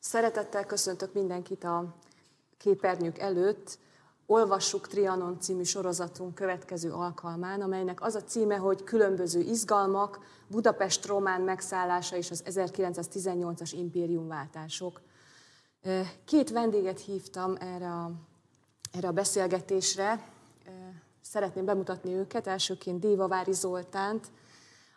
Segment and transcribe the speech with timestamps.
[0.00, 1.94] Szeretettel köszöntök mindenkit a
[2.58, 3.78] képernyők előtt.
[4.26, 11.40] Olvassuk Trianon című sorozatunk következő alkalmán, amelynek az a címe, hogy Különböző izgalmak, Budapest román
[11.40, 15.00] megszállása és az 1918-as impériumváltások.
[16.24, 18.10] Két vendéget hívtam erre a,
[18.92, 20.28] erre a beszélgetésre.
[21.20, 22.46] Szeretném bemutatni őket.
[22.46, 24.26] Elsőként Dévavári Zoltánt,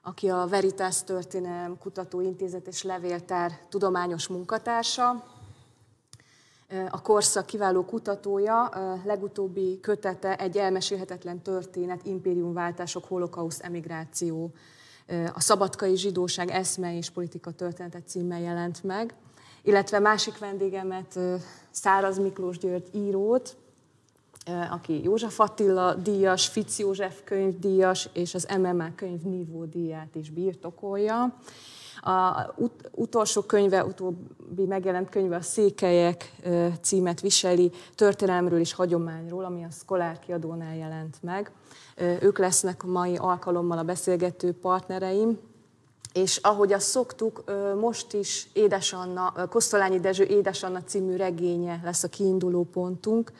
[0.01, 5.23] aki a Veritas Történelem Kutatóintézet és Levéltár tudományos munkatársa,
[6.89, 8.69] a korszak kiváló kutatója,
[9.05, 14.51] legutóbbi kötete egy elmesélhetetlen történet, impériumváltások, holokauszt, emigráció,
[15.33, 19.13] a szabadkai zsidóság eszme és politika története címmel jelent meg,
[19.63, 21.19] illetve másik vendégemet,
[21.71, 23.57] Száraz Miklós György írót,
[24.71, 31.37] aki József Attila díjas, Fic József könyvdíjas és az MMA könyv Nívó díját is birtokolja.
[32.01, 36.35] A ut- utolsó könyve, utóbbi megjelent könyve a Székelyek
[36.81, 41.51] címet viseli, történelemről és hagyományról, ami a Szkolár kiadónál jelent meg.
[42.21, 45.37] Ők lesznek mai alkalommal a beszélgető partnereim.
[46.13, 47.43] És ahogy azt szoktuk,
[47.79, 53.31] most is Édesanna, Kosztolányi Dezső Édesanna című regénye lesz a kiinduló pontunk,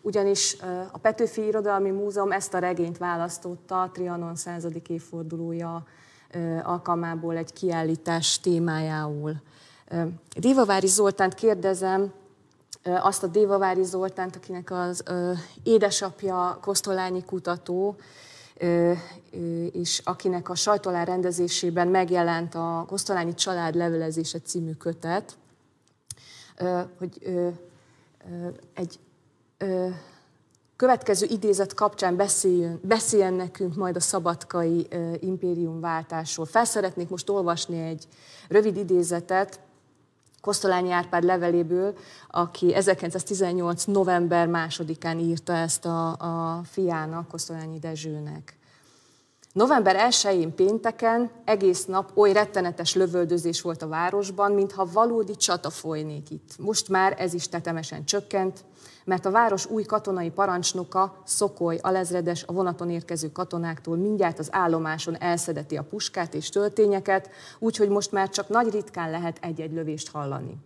[0.00, 0.56] ugyanis
[0.92, 5.86] a Petőfi Irodalmi Múzeum ezt a regényt választotta a Trianon századik évfordulója
[6.62, 9.34] alkalmából egy kiállítás témájául.
[10.36, 12.12] Dévavári Zoltánt kérdezem,
[12.82, 15.02] azt a Dévavári Zoltánt, akinek az
[15.62, 17.96] édesapja Kosztolányi kutató,
[19.72, 25.36] és akinek a sajtolár rendezésében megjelent a Kosztolányi család levelezése című kötet,
[26.98, 27.22] hogy
[28.74, 28.98] egy
[30.76, 34.86] következő idézet kapcsán beszéljen, beszéljen nekünk majd a szabadkai
[35.20, 36.46] impériumváltásról.
[36.46, 38.08] Felszeretnék most olvasni egy
[38.48, 39.60] rövid idézetet
[40.40, 41.94] Kosztolányi Árpád leveléből,
[42.28, 43.84] aki 1918.
[43.84, 48.56] november másodikán írta ezt a, a fiának, Kosztolányi Dezsőnek.
[49.52, 56.30] November 1-én pénteken egész nap oly rettenetes lövöldözés volt a városban, mintha valódi csata folynék
[56.30, 56.58] itt.
[56.58, 58.64] Most már ez is tetemesen csökkent,
[59.04, 65.16] mert a város új katonai parancsnoka, Szokoly, alezredes, a vonaton érkező katonáktól mindjárt az állomáson
[65.20, 70.56] elszedeti a puskát és töltényeket, úgyhogy most már csak nagy ritkán lehet egy-egy lövést hallani.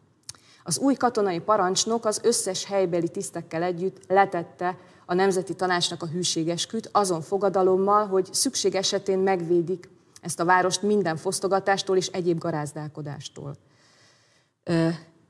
[0.65, 6.89] Az új katonai parancsnok az összes helybeli tisztekkel együtt letette a Nemzeti Tanácsnak a hűségesküt
[6.93, 9.89] azon fogadalommal, hogy szükség esetén megvédik
[10.21, 13.57] ezt a várost minden fosztogatástól és egyéb garázdálkodástól.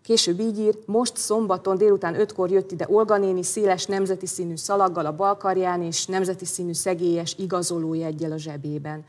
[0.03, 5.07] Később így ír, most szombaton délután ötkor jött ide Olga néni széles nemzeti színű szalaggal
[5.07, 9.05] a balkarján és nemzeti színű szegélyes igazolójeggyel a zsebében.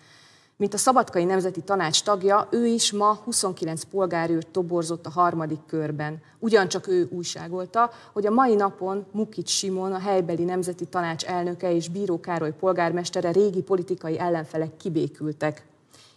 [0.59, 6.21] Mint a Szabadkai Nemzeti Tanács tagja, ő is ma 29 polgárőrt toborzott a harmadik körben.
[6.39, 11.89] Ugyancsak ő újságolta, hogy a mai napon Mukic Simon, a helybeli Nemzeti Tanács elnöke és
[11.89, 15.65] Bíró Károly polgármestere régi politikai ellenfelek kibékültek.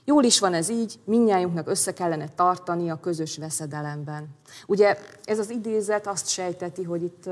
[0.05, 4.29] Jól is van ez így, minnyájunknak össze kellene tartani a közös veszedelemben.
[4.67, 7.29] Ugye ez az idézet azt sejteti, hogy itt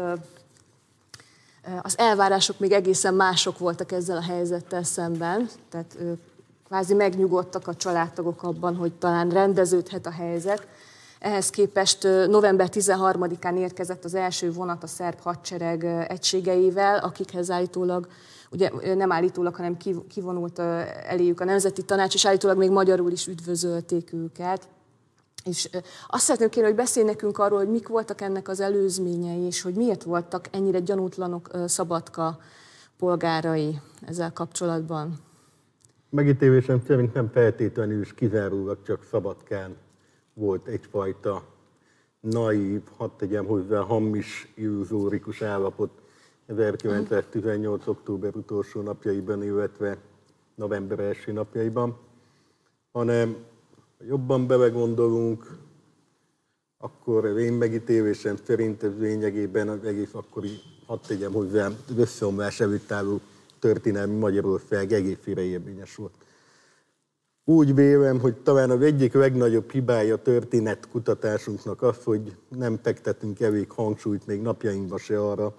[1.82, 5.96] az elvárások még egészen mások voltak ezzel a helyzettel szemben, tehát
[6.68, 10.66] kvázi megnyugodtak a családtagok abban, hogy talán rendeződhet a helyzet.
[11.18, 18.08] Ehhez képest november 13-án érkezett az első vonat a szerb hadsereg egységeivel, akikhez állítólag,
[18.50, 19.76] ugye nem állítólag, hanem
[20.08, 20.58] kivonult
[21.08, 24.68] eléjük a Nemzeti Tanács, és állítólag még magyarul is üdvözölték őket.
[25.44, 25.70] És
[26.08, 29.74] azt szeretném kérni, hogy beszélj nekünk arról, hogy mik voltak ennek az előzményei, és hogy
[29.74, 32.38] miért voltak ennyire gyanútlanok Szabadka
[32.98, 35.26] polgárai ezzel kapcsolatban.
[36.10, 39.76] Megítélésem szerint nem feltétlenül is kizárólag csak Szabadkán
[40.34, 41.42] volt egyfajta
[42.20, 45.90] naív, hadd tegyem hozzá, hamis, illuzórikus állapot
[46.46, 47.86] 1918.
[47.86, 49.96] október utolsó napjaiban, illetve
[50.54, 51.98] november első napjaiban,
[52.92, 53.36] hanem
[53.98, 55.58] ha jobban belegondolunk,
[56.78, 63.20] akkor én megítélésem szerint ez lényegében az egész akkori, hadd tegyem hozzá, összeomlás előtt álló
[63.58, 66.14] történelmi Magyarország egészére érvényes volt.
[67.44, 73.70] Úgy vélem, hogy talán az egyik legnagyobb hibája történet kutatásunknak az, hogy nem fektetünk elég
[73.70, 75.54] hangsúlyt még napjainkban se arra,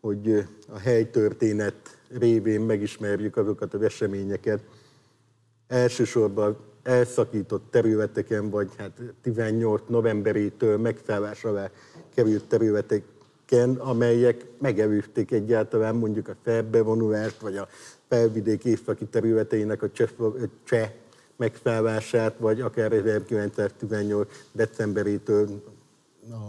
[0.00, 4.60] hogy a helytörténet révén megismerjük azokat az eseményeket.
[5.66, 11.70] Elsősorban elszakított területeken, vagy hát 18 novemberétől megszállás alá
[12.14, 13.13] került területeken,
[13.78, 17.68] amelyek megelőzték egyáltalán mondjuk a felbevonulást, vagy a
[18.08, 19.90] felvidék északi területeinek a
[20.64, 20.90] cseh
[21.36, 24.28] megszállását, vagy akár 1918.
[24.52, 25.62] decemberétől
[26.30, 26.48] a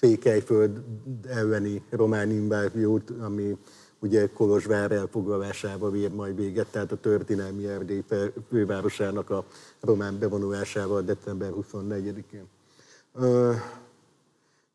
[0.00, 0.82] Székelyföld
[1.28, 3.56] elleni román inváziót, ami
[3.98, 8.04] ugye Kolozsvár elfoglalásába vér majd véget, tehát a történelmi Erdély
[8.48, 9.44] fővárosának a
[9.80, 12.46] román bevonulásával december 24-én.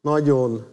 [0.01, 0.65] Nagyon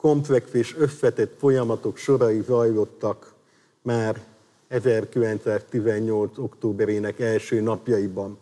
[0.00, 3.34] komplex és összetett folyamatok sorai zajlottak
[3.82, 4.24] már
[4.68, 6.38] 1918.
[6.38, 8.38] októberének első napjaiban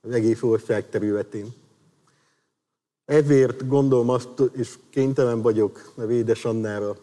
[0.00, 1.46] az egész ország területén.
[3.04, 6.96] Ezért gondolom azt, és kénytelen vagyok a Védes Annára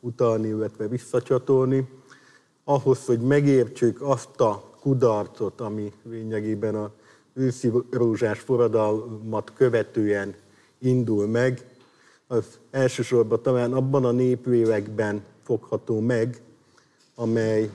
[0.00, 1.88] utalni, illetve visszacsatolni,
[2.64, 6.90] ahhoz, hogy megértsük azt a kudarcot, ami lényegében a
[7.34, 10.34] őszi rózsás forradalmat követően
[10.78, 11.77] indul meg,
[12.28, 16.40] az elsősorban talán abban a népvévekben fogható meg,
[17.14, 17.70] amely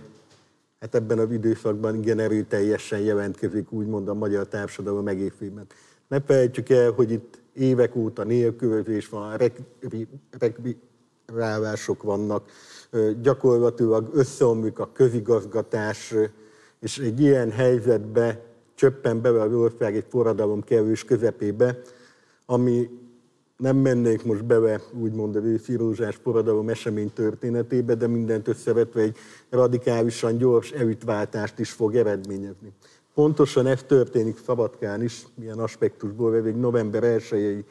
[0.80, 5.66] hát ebben az időszakban igen erőteljesen jelentkezik, úgymond a magyar társadalom egészében.
[6.08, 9.38] Ne felejtsük el, hogy itt évek óta nélkülözés van,
[10.40, 12.50] rekvirálások vannak,
[13.22, 16.14] gyakorlatilag összeomlik a közigazgatás,
[16.80, 18.42] és egy ilyen helyzetbe
[18.76, 21.80] csöppen bele az ország egy forradalom kerülés közepébe,
[22.46, 22.90] ami
[23.58, 29.18] nem mennék most bele, úgymond a filózsás forradalom esemény történetébe, de mindent összevetve egy
[29.50, 32.74] radikálisan gyors evitváltást is fog eredményezni.
[33.14, 37.64] Pontosan ez történik Szabadkán is, milyen aspektusból egy november 1-i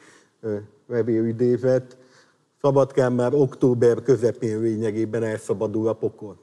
[0.87, 1.97] levélidézet.
[2.61, 6.37] Szabadkán már október közepén lényegében elszabadul a pokol.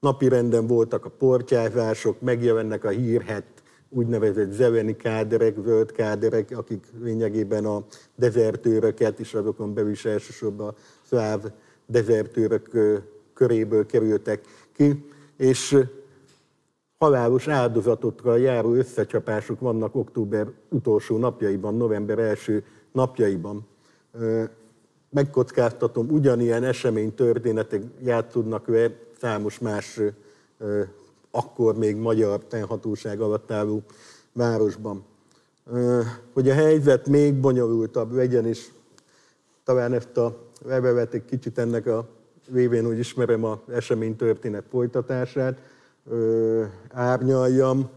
[0.00, 3.57] Napi renden voltak a portyázások, megjelennek a hírhet
[3.90, 10.74] úgynevezett zeveni káderek, zöld káderek, akik lényegében a dezertőröket, és azokon belül is elsősorban a
[11.02, 11.44] szláv
[11.86, 12.70] dezertőrök
[13.34, 15.04] köréből kerültek ki,
[15.36, 15.76] és
[16.98, 23.66] halálos áldozatokkal járó összecsapások vannak október utolsó napjaiban, november első napjaiban.
[25.10, 28.90] Megkockáztatom, ugyanilyen esemény történetek játszódnak le
[29.20, 30.00] számos más
[31.38, 33.82] akkor még magyar tenhatóság alatt álló
[34.32, 35.04] városban.
[36.32, 38.68] Hogy a helyzet még bonyolultabb legyen, és
[39.64, 42.08] talán ezt a levelet egy kicsit ennek a
[42.52, 45.58] révén, hogy ismerem a esemény történet folytatását,
[46.90, 47.88] árnyaljam.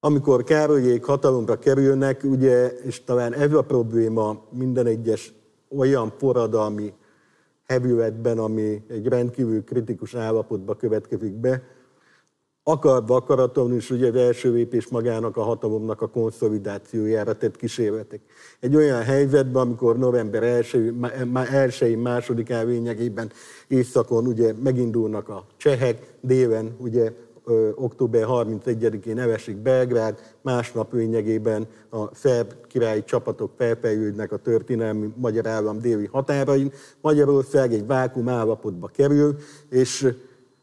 [0.00, 5.32] Amikor Károlyék hatalomra kerülnek, ugye, és talán ez a probléma minden egyes
[5.78, 6.94] olyan forradalmi
[7.66, 11.62] hevületben, ami egy rendkívül kritikus állapotba következik be,
[12.68, 18.20] akarva akaraton is ugye az első lépés magának a hatalomnak a konszolidációjára tett kísérletek.
[18.60, 20.42] Egy olyan helyzetben, amikor november
[21.80, 23.30] 1 másodikán lényegében
[23.68, 27.12] északon ugye megindulnak a csehek, délen ugye
[27.74, 35.80] október 31-én elesik Belgrád, másnap lényegében a szerb királyi csapatok felpejlődnek a történelmi magyar állam
[35.80, 36.72] déli határain.
[37.00, 39.36] Magyarország egy vákum állapotba kerül,
[39.70, 40.14] és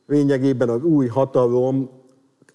[0.07, 1.89] lényegében az új hatalom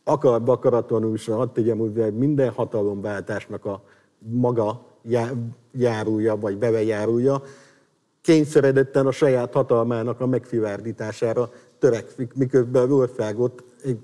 [0.05, 3.83] akar akaratlanul is, hadd tegyem úgy, minden hatalomváltásnak a
[4.19, 4.87] maga
[5.73, 7.43] járója, vagy bevejárója,
[8.21, 13.99] kényszeredetten a saját hatalmának a megfivárdítására törekszik, miközben az országot egy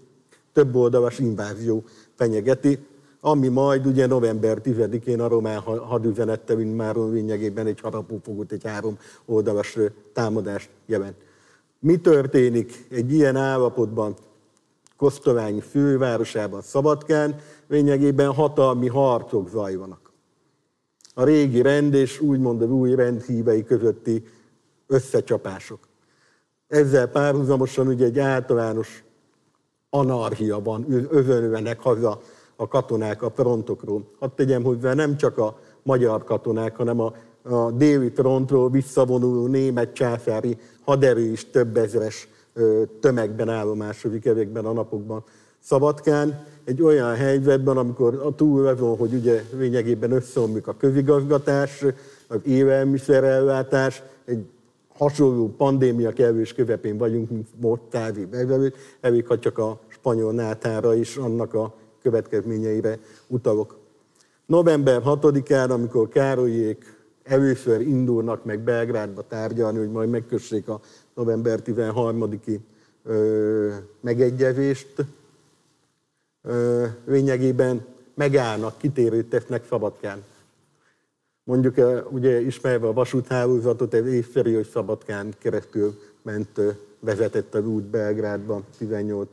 [0.54, 1.84] több oldalas invázió
[2.14, 2.78] fenyegeti,
[3.20, 8.98] ami majd ugye november 10-én a román hadüzenettel, mint már lényegében egy harapófogott, egy három
[9.24, 9.78] oldalas
[10.12, 11.16] támadást jelent.
[11.78, 14.14] Mi történik egy ilyen állapotban
[14.96, 17.40] Kosztolányi fővárosában, Szabadkán?
[17.68, 20.12] Lényegében hatalmi harcok zajlanak.
[21.14, 24.24] A régi rend és úgymond az új rendhívei közötti
[24.86, 25.78] összecsapások.
[26.68, 29.03] Ezzel párhuzamosan ugye egy általános
[29.94, 32.20] anarchia van, övönövenek haza
[32.56, 34.04] a katonák a frontokról.
[34.18, 39.92] Hadd tegyem hozzá, nem csak a magyar katonák, hanem a, a déli frontról visszavonuló német
[39.92, 42.28] császári haderő is több ezres
[43.00, 45.24] tömegben állomásodik ezekben a napokban.
[45.60, 51.84] Szabadkán egy olyan helyzetben, amikor a túl azon, hogy ugye lényegében összeomlik a közigazgatás,
[52.28, 54.44] az élelmiszerellátás, egy
[54.96, 60.94] hasonló pandémia kevés közepén vagyunk, mint most távi bevelőt, elég, ha csak a spanyol nátára
[60.94, 63.78] is annak a következményeire utalok.
[64.46, 70.80] November 6-án, amikor Károlyék először indulnak meg Belgrádba tárgyalni, hogy majd megkössék a
[71.14, 72.58] november 13-i
[74.00, 75.04] megegyezést,
[76.42, 80.22] ö, lényegében megállnak, kitérőt tesznek Szabadkán.
[81.44, 81.74] Mondjuk
[82.10, 86.60] ugye ismerve a vasúthálózatot, egy észszerű, hogy Szabadkán keresztül ment,
[87.00, 89.28] vezetett az út Belgrádban 18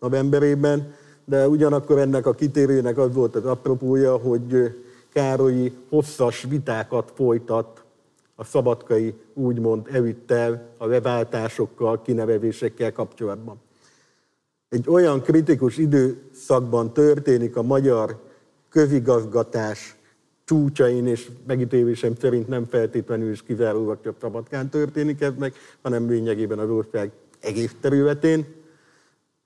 [0.00, 4.74] novemberében, de ugyanakkor ennek a kitérőnek az volt az apropója, hogy
[5.12, 7.84] Károlyi hosszas vitákat folytat
[8.34, 13.60] a szabadkai úgymond evittel, a leváltásokkal, kinevevésekkel kapcsolatban.
[14.68, 18.22] Egy olyan kritikus időszakban történik a magyar
[18.68, 19.99] közigazgatás
[20.50, 26.58] csúcsain, és megítélésem szerint nem feltétlenül is kizárólag csak Szabadkán történik ez meg, hanem lényegében
[26.58, 28.46] az ország egész területén,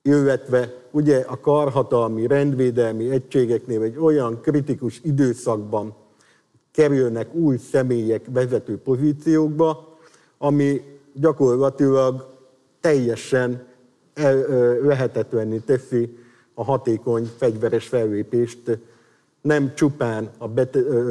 [0.02, 5.94] illetve ugye a karhatalmi, rendvédelmi egységeknél egy olyan kritikus időszakban
[6.72, 9.98] kerülnek új személyek vezető pozíciókba,
[10.38, 10.82] ami
[11.12, 12.36] gyakorlatilag
[12.80, 13.66] teljesen
[14.82, 16.18] lehetetlenné teszi
[16.54, 18.78] a hatékony fegyveres fellépést
[19.46, 20.48] nem csupán a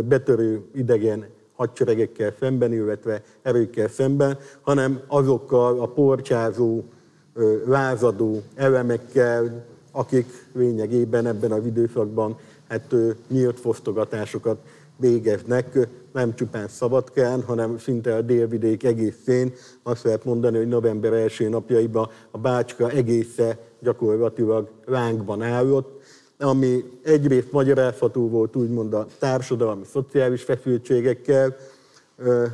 [0.04, 1.26] betörő idegen
[1.56, 6.84] hadseregekkel szemben, illetve erőkkel szemben, hanem azokkal a porcsázó,
[7.66, 12.38] lázadó elemekkel, akik lényegében ebben az időszakban
[12.68, 12.96] hát,
[13.28, 14.58] nyílt fosztogatásokat
[14.98, 19.54] végeznek, nem csupán Szabadkán, hanem szinte a délvidék egészén.
[19.84, 26.03] Azt lehet mondani, hogy november első napjaiban a Bácska egésze gyakorlatilag lángban állott,
[26.40, 31.56] ami egyrészt magyarázható volt úgymond a társadalmi, szociális feszültségekkel,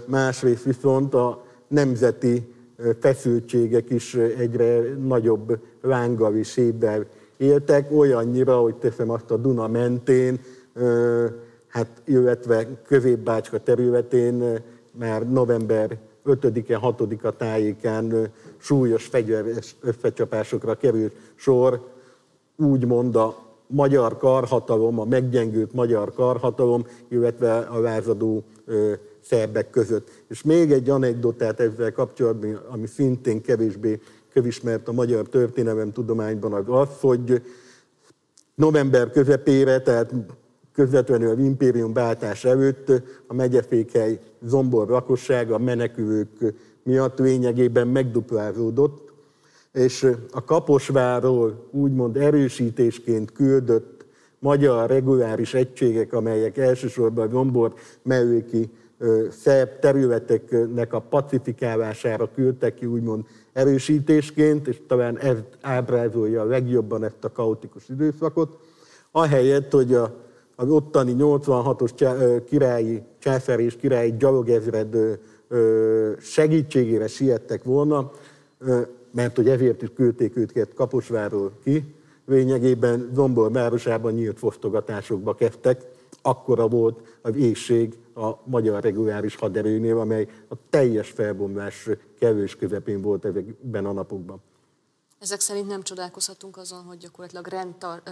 [0.05, 2.53] másrészt viszont a nemzeti
[2.99, 7.05] feszültségek is egyre nagyobb lánggal és évvel
[7.37, 10.39] éltek, olyannyira, hogy teszem azt a Duna mentén,
[11.67, 21.87] hát illetve Középbácska területén már november 5-e, 6-a tájékán súlyos fegyveres összecsapásokra került sor,
[22.55, 28.43] úgymond a magyar karhatalom, a meggyengült magyar karhatalom, illetve a lázadó
[29.21, 30.09] szerbek között.
[30.27, 33.99] És még egy anekdotát ezzel kapcsolatban, ami szintén kevésbé
[34.33, 37.41] kövismert a magyar történelem tudományban, az az, hogy
[38.55, 40.13] november közepére, tehát
[40.73, 42.91] közvetlenül az impérium váltás előtt
[43.27, 49.08] a megyefékhely zombor lakossága a menekülők miatt lényegében megduplázódott,
[49.73, 54.05] és a Kaposváról úgymond erősítésként küldött
[54.39, 58.69] magyar reguláris egységek, amelyek elsősorban gombor melléki
[59.29, 67.31] szerb területeknek a pacifikálására küldtek ki úgymond erősítésként, és talán ez ábrázolja legjobban ezt a
[67.31, 68.57] kaotikus időszakot,
[69.11, 70.15] ahelyett, hogy a,
[70.55, 75.19] az ottani 86-os királyi, császári és királyi gyalogezred
[76.19, 78.11] segítségére siettek volna,
[79.11, 85.85] mert hogy ezért is küldték őket Kaposváról ki, lényegében Zombor városában nyílt fosztogatásokba kezdtek,
[86.21, 91.89] akkora volt az éjség a magyar reguláris haderőnél, amely a teljes felbomlás
[92.19, 94.41] kevés közepén volt ezekben a napokban.
[95.19, 97.47] Ezek szerint nem csodálkozhatunk azon, hogy gyakorlatilag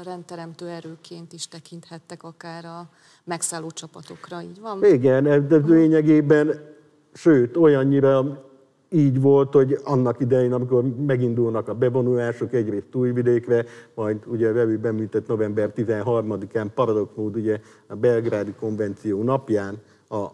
[0.04, 2.90] rendteremtő erőként is tekinthettek akár a
[3.24, 4.86] megszálló csapatokra, így van?
[4.86, 6.76] Igen, ez lényegében,
[7.14, 8.46] sőt, olyannyira
[8.92, 14.78] így volt, hogy annak idején, amikor megindulnak a bevonulások egyrészt Tújvidékre, majd ugye a vevő
[14.78, 20.26] beműtett november 13-án paradox mód ugye a belgrádi konvenció napján a,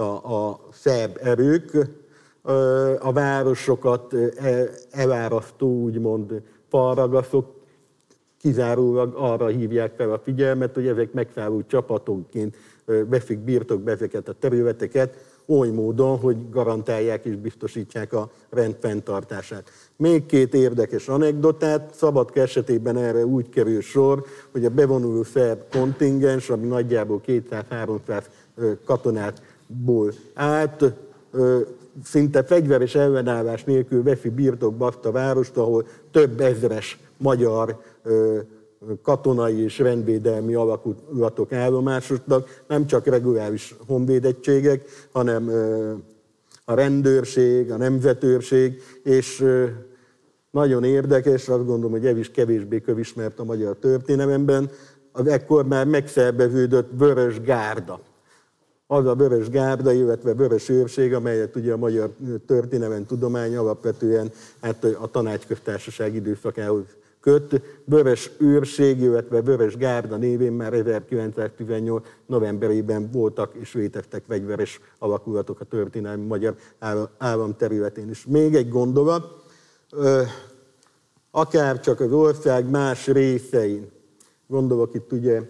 [0.00, 1.70] a, a szerb erők
[3.00, 7.54] a városokat e, elárasztó úgymond falragaszok
[8.38, 15.33] kizárólag arra hívják fel a figyelmet, hogy ezek megszálló csapatokként veszik birtokba ezeket a területeket,
[15.46, 19.70] oly módon, hogy garantálják és biztosítsák a rend fenntartását.
[19.96, 26.50] Még két érdekes anekdotát, Szabadka esetében erre úgy kerül sor, hogy a bevonuló szerb kontingens,
[26.50, 28.22] ami nagyjából 200-300
[28.84, 30.84] katonátból állt,
[32.04, 37.82] szinte fegyveres ellenállás nélkül veszi birtokba azt a várost, ahol több ezres magyar
[39.02, 45.50] katonai és rendvédelmi alakulatok állomásosnak, nem csak reguláris honvédettségek, hanem
[46.64, 49.44] a rendőrség, a nemzetőrség, és
[50.50, 54.70] nagyon érdekes, azt gondolom, hogy ez is kevésbé kövismert a magyar történelemben,
[55.12, 58.00] az ekkor már megszerveződött Vörös Gárda.
[58.86, 62.10] Az a Vörös Gárda, illetve Vörös Őrség, amelyet ugye a magyar
[62.46, 66.84] történelem tudomány alapvetően hát a tanácsköztársaság időszakához
[67.24, 67.60] köt.
[67.84, 75.64] Vörös őrség, illetve Vörös Gárda névén már 1918 novemberében voltak és léteztek fegyveres alakulatok a
[75.64, 76.54] történelmi magyar
[77.18, 78.26] állam területén is.
[78.26, 79.44] Még egy gondolat,
[81.30, 83.90] akár csak az ország más részein,
[84.46, 85.40] gondolok itt ugye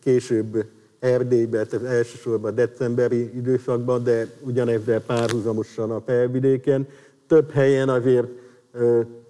[0.00, 0.64] később
[0.98, 6.88] Erdélybe, tehát elsősorban decemberi időszakban, de ugyanezzel párhuzamosan a felvidéken,
[7.26, 8.28] több helyen azért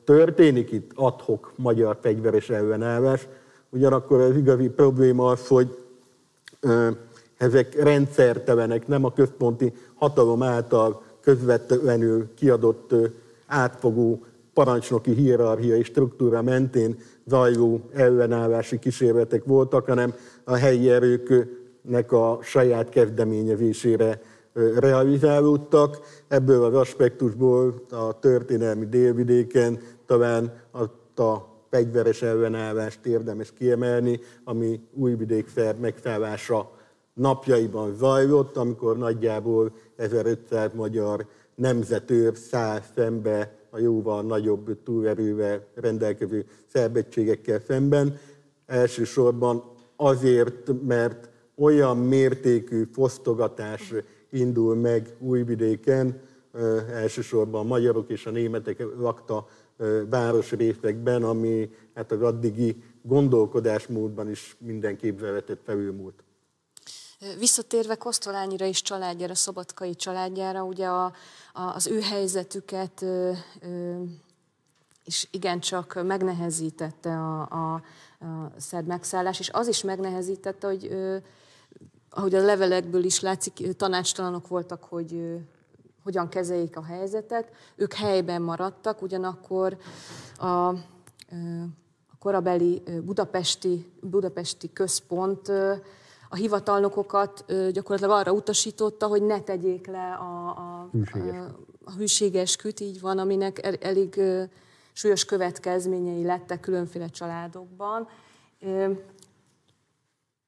[0.05, 3.29] történik itt adhok magyar fegyveres ellenállás.
[3.71, 5.77] Ugyanakkor az igazi probléma az, hogy
[7.37, 12.95] ezek rendszertelenek, nem a központi hatalom által közvetlenül kiadott
[13.47, 22.39] átfogó parancsnoki hierarchia és struktúra mentén zajló ellenállási kísérletek voltak, hanem a helyi erőknek a
[22.43, 24.21] saját kezdeményezésére
[24.79, 25.99] realizálódtak.
[26.29, 30.61] Ebből az aspektusból a történelmi délvidéken talán
[31.15, 36.71] a fegyveres ellenállást érdemes kiemelni, ami újvidék megszállása
[37.15, 47.61] napjaiban zajlott, amikor nagyjából 1500 magyar nemzetőr száll szembe a jóval nagyobb túlerővel rendelkező szerbettségekkel
[47.67, 48.19] szemben.
[48.67, 49.63] Elsősorban
[49.97, 53.95] azért, mert olyan mértékű fosztogatás
[54.31, 56.21] indul meg Újvidéken,
[56.93, 59.47] elsősorban a magyarok és a németek lakta
[60.09, 66.25] városrészekben, ami hát az addigi gondolkodásmódban is minden képzeletet felülmúlt.
[67.39, 71.05] Visszatérve Kosztolányira és családjára, Szabadkai családjára, ugye a,
[71.53, 74.03] a, az ő helyzetüket ö, ö,
[75.05, 77.75] és igencsak megnehezítette a, a,
[78.25, 81.17] a szerb megszállás, és az is megnehezítette, hogy ö,
[82.11, 85.39] ahogy a levelekből is látszik, tanácstalanok voltak, hogy
[86.03, 87.51] hogyan kezeljék a helyzetet.
[87.77, 89.77] Ők helyben maradtak, ugyanakkor
[90.37, 90.75] a, a
[92.19, 95.49] korabeli budapesti, budapesti központ
[96.29, 101.19] a hivatalnokokat gyakorlatilag arra utasította, hogy ne tegyék le a, a, a,
[101.85, 104.21] a hűségesküt, így van, aminek elég
[104.93, 108.09] súlyos következményei lettek különféle családokban.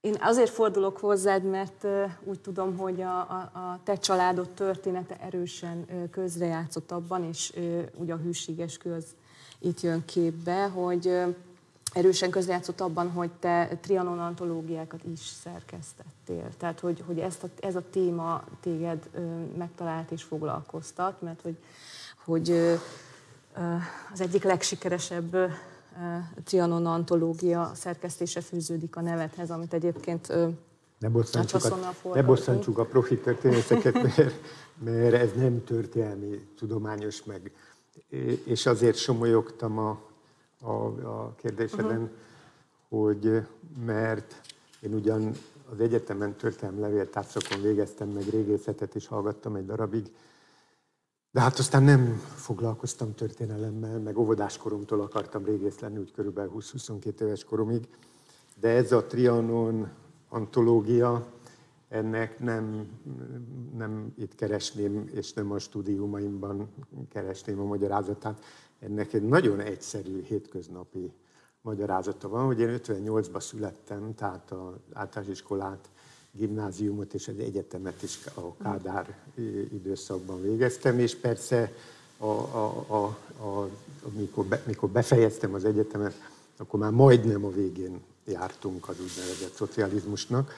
[0.04, 1.87] Én azért fordulok hozzád, mert
[2.25, 7.52] úgy tudom, hogy a, a, a te családod története erősen közrejátszott abban, és
[7.96, 9.04] ugye a hűségeskü az
[9.58, 11.20] itt jön képbe, hogy
[11.92, 16.49] erősen közrejátszott abban, hogy te Trianon antológiákat is szerkesztettél.
[16.58, 19.11] Tehát, hogy, hogy ezt a, ez a téma téged
[19.58, 21.56] megtalált és foglalkoztat, mert hogy,
[22.25, 22.50] hogy
[24.12, 25.36] az egyik legsikeresebb
[26.45, 30.33] Trianon antológia szerkesztése fűződik a nevethez, amit egyébként
[30.99, 34.35] ne bosszantsuk, a, ne bosszantsuk a profi történeteket, mert,
[34.85, 37.52] mert ez nem történelmi, tudományos meg.
[38.45, 40.00] És azért somolyogtam a
[40.65, 42.11] a, a kérdéseden,
[42.89, 43.11] uh-huh.
[43.13, 43.43] hogy
[43.87, 44.41] mert
[44.80, 45.33] én ugyan
[45.73, 50.13] az egyetemen történelmi levéltárszakon végeztem, meg régészetet is hallgattam egy darabig,
[51.34, 57.44] de hát aztán nem foglalkoztam történelemmel, meg óvodáskoromtól akartam régész lenni, úgy körülbelül 20-22 éves
[57.44, 57.88] koromig.
[58.60, 59.88] De ez a Trianon
[60.28, 61.26] antológia,
[61.88, 62.88] ennek nem,
[63.76, 66.68] nem itt keresném, és nem a stúdiumaimban
[67.08, 68.44] keresném a magyarázatát.
[68.78, 71.12] Ennek egy nagyon egyszerű, hétköznapi
[71.60, 75.90] magyarázata van, hogy én 58-ban születtem, tehát az általános iskolát,
[76.38, 79.18] gimnáziumot és egy egyetemet is a Kádár
[79.73, 81.73] időszakban végeztem, és persze
[82.18, 83.04] a, a, a,
[83.44, 83.68] a,
[84.14, 86.14] amikor, be, amikor befejeztem az egyetemet,
[86.56, 90.52] akkor már majdnem a végén jártunk az úgynevezett szocializmusnak.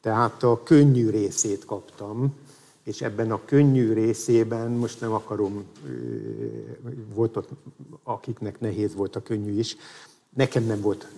[0.00, 2.34] Tehát a könnyű részét kaptam,
[2.82, 5.64] és ebben a könnyű részében, most nem akarom,
[7.14, 7.48] volt ott,
[8.02, 9.76] akiknek nehéz volt a könnyű is,
[10.34, 11.08] nekem nem volt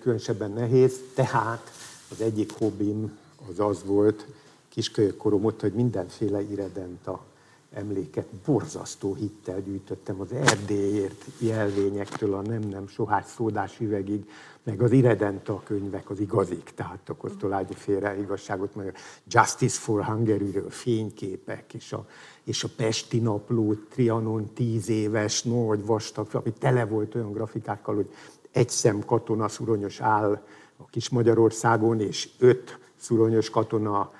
[0.00, 1.70] különösebben nehéz, tehát
[2.10, 4.26] az egyik hobbim az az volt,
[4.68, 7.24] kiskölyök korom ott, hogy mindenféle iredenta
[7.72, 14.30] emléket borzasztó hittel gyűjtöttem az Erdélyért jelvényektől a nem-nem sohás szódás üvegig,
[14.62, 20.04] meg az Iredenta könyvek, az igazik, tehát a Kosztolányi félre igazságot, meg a Justice for
[20.04, 22.06] Hungary-ről fényképek, és a,
[22.44, 28.10] és a Pesti Napló, Trianon tíz éves, nagy vastag, ami tele volt olyan grafikákkal, hogy
[28.50, 30.42] egy szem katona szuronyos áll
[30.76, 34.10] a kis Magyarországon, és öt szuronyos katona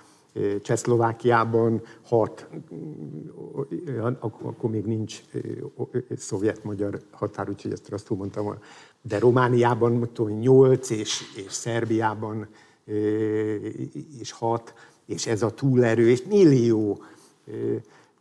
[0.63, 2.49] Csehszlovákiában hat,
[4.43, 5.23] akkor még nincs
[6.17, 8.59] szovjet-magyar határ, úgyhogy ezt rosszul mondtam,
[9.03, 12.49] de Romániában tudom, nyolc, és, és Szerbiában
[14.21, 14.75] és hat,
[15.07, 17.03] és ez a túlerő, és millió.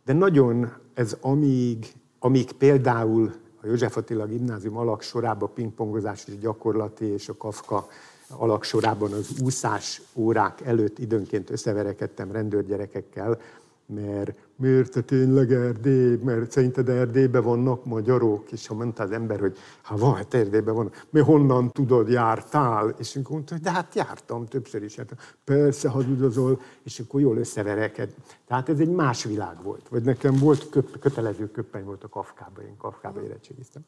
[0.04, 1.86] De nagyon ez amíg,
[2.18, 7.86] amíg például a József Attila gimnázium alak sorában pingpongozás és gyakorlati, és a Kafka
[8.28, 13.38] alaksorában az úszás órák előtt időnként összeverekedtem rendőrgyerekekkel,
[13.86, 19.40] mert miért te tényleg Erdély, mert szerinted Erdélyben vannak magyarok, és ha mondta az ember,
[19.40, 22.94] hogy ha van, hát Erdélyben van, mi honnan tudod, jártál?
[22.98, 24.96] És akkor mondta, hogy de hát jártam többször is.
[24.96, 28.14] Hát, persze, hazudozol, és akkor jól összevereked.
[28.46, 29.88] Tehát ez egy más világ volt.
[29.88, 33.82] Vagy nekem volt köp, kötelező köppeny volt a Kafkában, én Kafkába érettségiztem.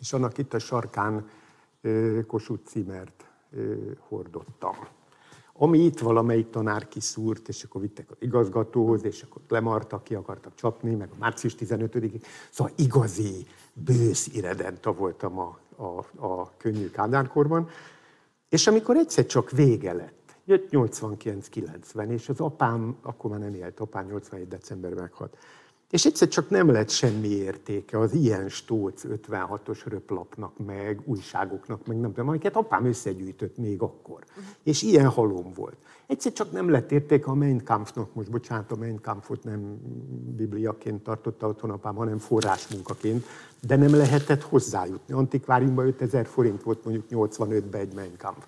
[0.00, 1.28] És annak itt a sarkán
[2.26, 3.27] Kossuth Cimert
[4.08, 4.76] hordottam.
[5.60, 10.54] Ami itt valamelyik tanár kiszúrt, és akkor vittek az igazgatóhoz, és akkor lemartak, ki akartak
[10.54, 12.22] csapni, meg a március 15-ig.
[12.50, 17.68] Szóval igazi, bősz iredenta voltam a, a, a könnyű kádárkorban.
[18.48, 23.80] És amikor egyszer csak vége lett, jött 89-90, és az apám, akkor már nem élt,
[23.80, 25.36] apám 87 decemberben meghalt.
[25.90, 32.00] És egyszer csak nem lett semmi értéke az ilyen stóc 56-os röplapnak, meg újságoknak, meg
[32.00, 34.24] nem tudom, amiket apám összegyűjtött még akkor.
[34.28, 34.44] Uh-huh.
[34.62, 35.76] És ilyen halom volt.
[36.06, 39.78] Egyszer csak nem lett értéke a Mein Kampfnak, most bocsánat, a Mein Kampfot nem
[40.36, 43.24] bibliaként tartotta otthon apám, hanem forrásmunkaként,
[43.66, 45.14] de nem lehetett hozzájutni.
[45.14, 48.46] Antikváriumban 5000 forint volt mondjuk 85-ben egy Mein Kampf.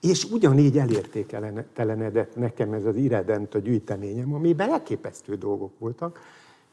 [0.00, 6.20] És ugyanígy elértékelenedett nekem ez az iredent a gyűjteményem, amiben elképesztő dolgok voltak,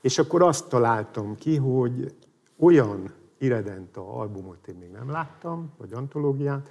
[0.07, 2.13] és akkor azt találtam ki, hogy
[2.59, 6.69] olyan Iredenta albumot én még nem láttam, vagy antológiát,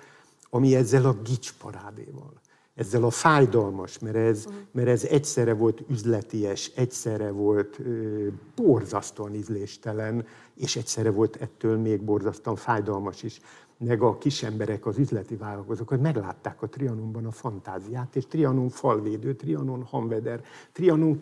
[0.50, 2.32] ami ezzel a gics parádéval,
[2.74, 4.60] ezzel a fájdalmas, mert ez, uh-huh.
[4.72, 12.02] mert ez egyszerre volt üzleties, egyszerre volt ö, borzasztóan ízléstelen, és egyszerre volt ettől még
[12.02, 13.40] borzasztóan fájdalmas is
[13.78, 19.34] meg a kisemberek, az üzleti vállalkozók, hogy meglátták a Trianonban a fantáziát, és Trianon falvédő,
[19.34, 21.18] Trianon hanveder, Trianon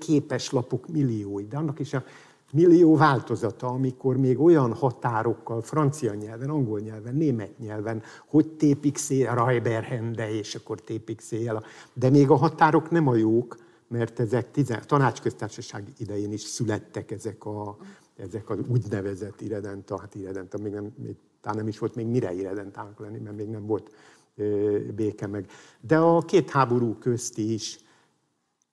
[0.51, 2.05] lapok milliói, de annak is a
[2.53, 9.35] millió változata, amikor még olyan határokkal, francia nyelven, angol nyelven, német nyelven, hogy tépik szél,
[9.35, 13.57] Rajberhende, és akkor tépik szél, de még a határok nem a jók,
[13.89, 17.77] mert ezek tizen, tanácsköztársaság idején is születtek ezek, a,
[18.17, 22.33] ezek az úgynevezett iredenta, hát iredenta, még, nem, még talán nem is volt még mire
[22.33, 23.91] irredentának lenni, mert még nem volt
[24.95, 25.51] béke meg.
[25.81, 27.79] De a két háború közti is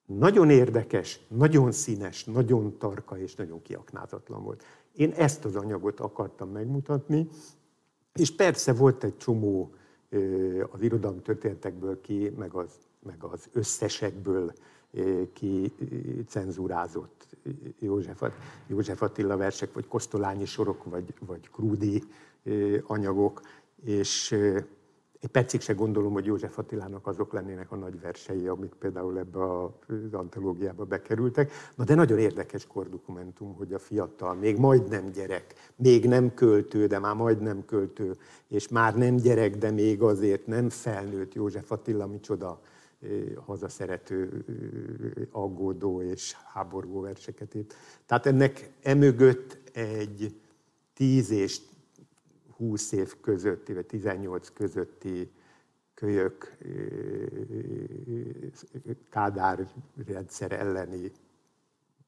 [0.06, 4.64] nagyon érdekes, nagyon színes, nagyon tarka és nagyon kiaknázatlan volt.
[4.96, 7.28] Én ezt az anyagot akartam megmutatni,
[8.14, 9.74] és persze volt egy csomó
[10.72, 14.54] az irodalom történetekből ki, meg az, meg az összesekből
[15.34, 15.74] ki
[16.28, 17.28] cenzúrázott
[17.80, 18.24] József,
[18.68, 22.04] József Attila versek, vagy Kosztolányi sorok, vagy, vagy Krúdi
[22.84, 23.42] anyagok,
[23.84, 24.32] és
[25.20, 29.60] egy percig se gondolom, hogy József Attilának azok lennének a nagy versei, amik például ebbe
[29.60, 31.52] az antológiába bekerültek.
[31.76, 37.00] Na de nagyon érdekes kordokumentum, hogy a fiatal, még majdnem gyerek, még nem költő, de
[37.00, 42.62] már majdnem költő, és már nem gyerek, de még azért nem felnőtt József Attila, micsoda
[43.46, 44.46] hazaszerető,
[45.32, 47.76] aggódó és háborgó verseket írt.
[48.06, 50.36] Tehát ennek emögött egy
[50.94, 51.62] 10 és
[52.62, 55.32] 20 év közötti, vagy 18 közötti
[55.94, 56.58] kölyök
[59.10, 59.68] Kádár
[60.06, 61.12] rendszer elleni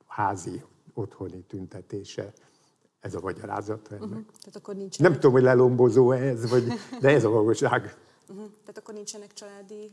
[0.07, 0.63] házi
[0.93, 2.33] otthoni tüntetése.
[2.99, 4.03] Ez a magyarázat ennek.
[4.03, 4.25] Uh-huh.
[4.39, 5.11] Tehát akkor nincsenek...
[5.11, 6.63] Nem tudom, hogy lelombozó ez, vagy,
[7.01, 7.95] de ez a valóság.
[8.29, 8.45] Uh-huh.
[8.59, 9.91] Tehát akkor nincsenek családi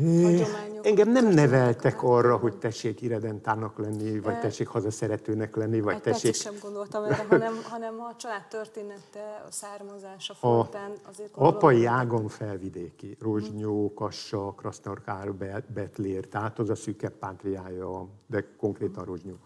[0.00, 0.86] hagyományok.
[0.86, 6.34] Engem nem neveltek arra, hogy tessék iredentának lenni, vagy tessék hazaszeretőnek lenni, vagy Egy tessék...
[6.34, 11.56] sem gondoltam erre, hanem, hanem a család története, a származás, a foltán azért gondolom.
[11.56, 15.32] Apai ágon felvidéki, Rozsnyó, Kassa, Krasznarkár,
[15.74, 19.38] Betlér, tehát az a szűkebb pátriája, de konkrétan Rozsnyó.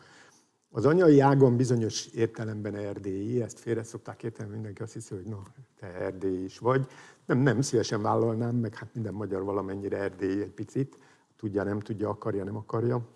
[0.77, 5.43] Az anyai ágon bizonyos értelemben erdélyi, ezt félre szokták érteni, mindenki azt hiszi, hogy na,
[5.81, 6.87] te erdélyi is vagy.
[7.27, 10.99] Nem, nem szívesen vállalnám, meg hát minden magyar valamennyire erdélyi egy picit.
[11.37, 13.09] Tudja, nem tudja, akarja, nem akarja.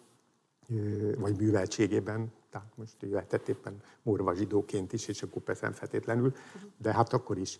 [1.18, 6.32] Vagy műveltségében, tehát most jöhetett éppen morva zsidóként is, és akkor persze feltétlenül,
[6.76, 7.58] de hát akkor is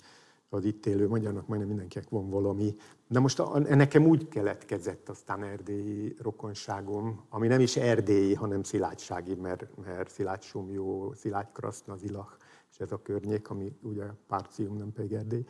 [0.48, 2.76] az itt élő magyarnak majdnem mindenkinek van valami.
[3.08, 9.34] De most a, nekem úgy keletkezett aztán erdélyi rokonságom, ami nem is erdélyi, hanem szilágysági,
[9.34, 12.37] mert, mert Szilágy Somjó, Szilágy Kraszna, Zilach,
[12.70, 15.44] és ez a környék, ami ugye Párcium, nem pedig Erdély.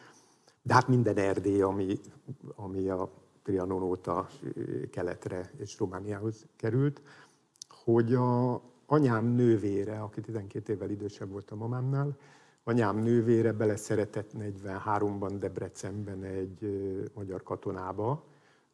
[0.69, 1.99] De hát minden Erdély, ami,
[2.55, 3.11] ami a
[3.43, 4.29] Trianon óta
[4.91, 7.03] keletre és Romániához került,
[7.85, 12.17] hogy a anyám nővére, aki 12 évvel idősebb volt a mamámnál,
[12.65, 16.59] anyám nővére beleszeretett 43-ban Debrecenben egy
[17.15, 18.25] magyar katonába,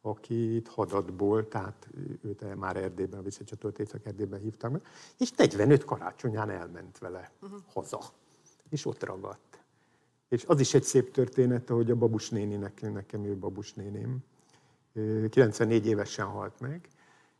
[0.01, 1.87] aki itt hadatból, tehát
[2.21, 4.81] őt már Erdélyben, visszacsatolt Észak-Erdélyben hívták meg,
[5.17, 7.59] és 45 karácsonyán elment vele uh-huh.
[7.73, 7.99] haza,
[8.69, 9.54] és ott ragadt.
[10.29, 14.23] És az is egy szép történet, hogy a babus néninek, nekem ő babus néném,
[15.29, 16.87] 94 évesen halt meg,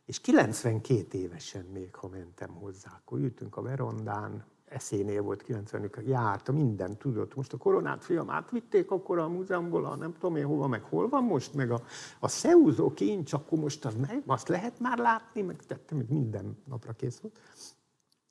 [0.04, 6.52] és 92 évesen még, ha mentem hozzá, akkor ültünk a verondán, eszénél volt 90 járta,
[6.52, 7.34] minden tudott.
[7.34, 11.08] Most a koronát fiam átvitték akkor a múzeumból, a nem tudom én hova, meg hol
[11.08, 11.82] van most, meg a,
[12.20, 16.58] a szeúzó kincs, akkor most az meg, azt lehet már látni, meg tettem, hogy minden
[16.64, 17.38] napra kész volt.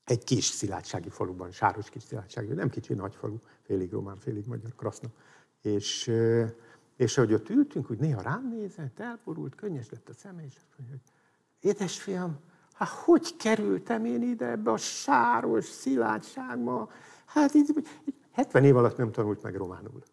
[0.06, 4.76] Egy kis szilágysági faluban, sáros kis szilágysági, nem kicsi, nagy falu, félig román, félig magyar,
[4.76, 5.10] kraszna.
[5.62, 6.12] És
[6.96, 10.68] És ahogy ott ültünk, úgy néha rám nézett, elborult, könnyes lett a szeme, és azt
[10.78, 11.14] mondja, hogy
[11.72, 12.40] édesfiam,
[12.74, 16.92] hát hogy kerültem én ide ebbe a sáros szilárdságba?
[17.26, 17.88] Hát így,
[18.32, 20.04] 70 év alatt nem tanult meg románul.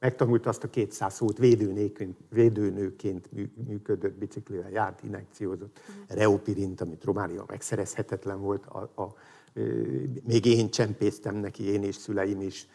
[0.00, 3.30] Megtanult azt a 200 szót, védőnőként, védőnőként
[3.66, 6.16] működött, biciklivel járt, inekciózott, uh-huh.
[6.16, 8.66] reopirint, amit Románia megszerezhetetlen volt.
[8.66, 9.14] A, a,
[10.26, 12.68] még én csempésztem neki, én és szüleim is,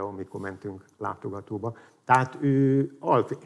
[0.00, 1.76] amikor mentünk látogatóba.
[2.04, 2.90] Tehát ő,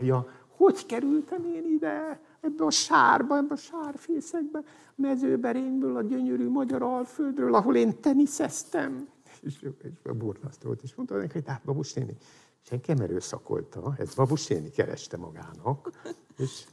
[0.00, 0.26] ja,
[0.56, 2.20] hogy kerültem én ide?
[2.42, 4.62] ebbe a sárba, ebbe a sárfészekbe,
[4.94, 9.08] mezőberényből, a gyönyörű magyar alföldről, ahol én teniszeztem.
[9.40, 12.16] És, és a burlasztó volt, és mondta neki, hogy hát Babus néni,
[12.62, 15.90] senki nem erőszakolta, ez Babus néni kereste magának.
[16.36, 16.64] És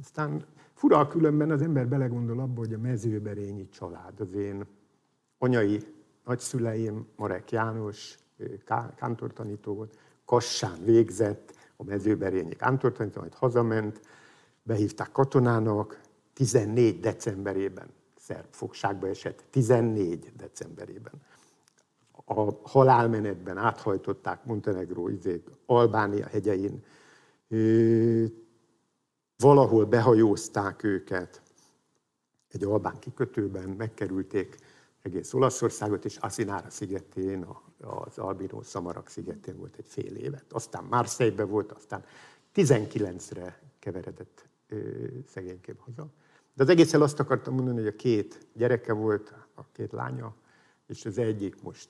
[0.00, 0.44] aztán
[0.74, 4.66] fura különben az ember belegondol abba, hogy a mezőberényi család, az én
[5.38, 5.80] anyai
[6.24, 8.18] nagyszüleim, Marek János,
[8.96, 14.00] kántortanító volt, Kassán végzett, a mezőberényi kántortanító, majd hazament,
[14.62, 16.00] behívták katonának,
[16.32, 21.12] 14 decemberében szerb fogságba esett, 14 decemberében.
[22.24, 26.84] A halálmenetben áthajtották Montenegró izét, Albánia hegyein,
[29.36, 31.42] valahol behajózták őket
[32.48, 34.56] egy albán kikötőben, megkerülték
[35.02, 37.46] egész Olaszországot, és Asinára szigetén,
[37.80, 40.52] az Albino Szamarak szigetén volt egy fél évet.
[40.52, 42.04] Aztán Marseille-be volt, aztán
[42.54, 44.48] 19-re keveredett
[45.26, 46.08] szegényképp haza.
[46.54, 50.34] De az egészen azt akartam mondani, hogy a két gyereke volt, a két lánya,
[50.86, 51.88] és az egyik most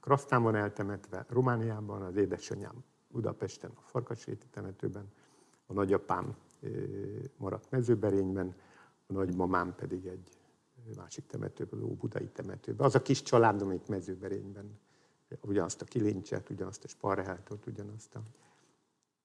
[0.00, 5.12] Krasztán van eltemetve, Romániában, az édesanyám Budapesten, a Farkasréti temetőben,
[5.66, 6.36] a nagyapám
[7.36, 8.54] maradt mezőberényben,
[9.06, 10.38] a nagymamám pedig egy
[10.96, 12.86] másik temetőben, a budai temetőben.
[12.86, 14.78] Az a kis család, amelyik mezőberényben
[15.40, 18.22] ugyanazt a kilincset, ugyanazt a sparrehátot, ugyanazt a...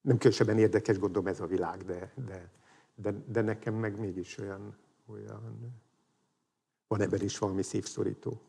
[0.02, 2.52] Nem különösebben érdekes, gondolom ez a világ, de, de
[2.96, 5.74] de, de nekem meg mégis olyan, olyan,
[6.88, 8.42] van ebben is valami szívszorító.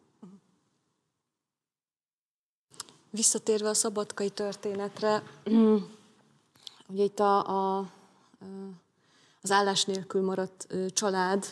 [3.14, 5.22] Visszatérve a szabadkai történetre,
[6.92, 7.48] ugye itt a,
[7.79, 7.90] a,
[9.40, 11.44] az állás nélkül maradt család,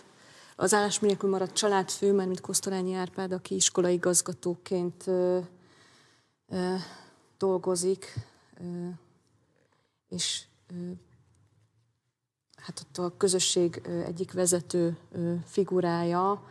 [0.57, 5.38] az állás nélkül maradt családfő, mert mint Kosztolányi Árpád, aki iskolaigazgatóként ö,
[6.48, 6.75] ö,
[7.38, 8.14] dolgozik,
[10.09, 10.44] és
[12.57, 14.96] hát ott a közösség egyik vezető
[15.46, 16.44] figurája,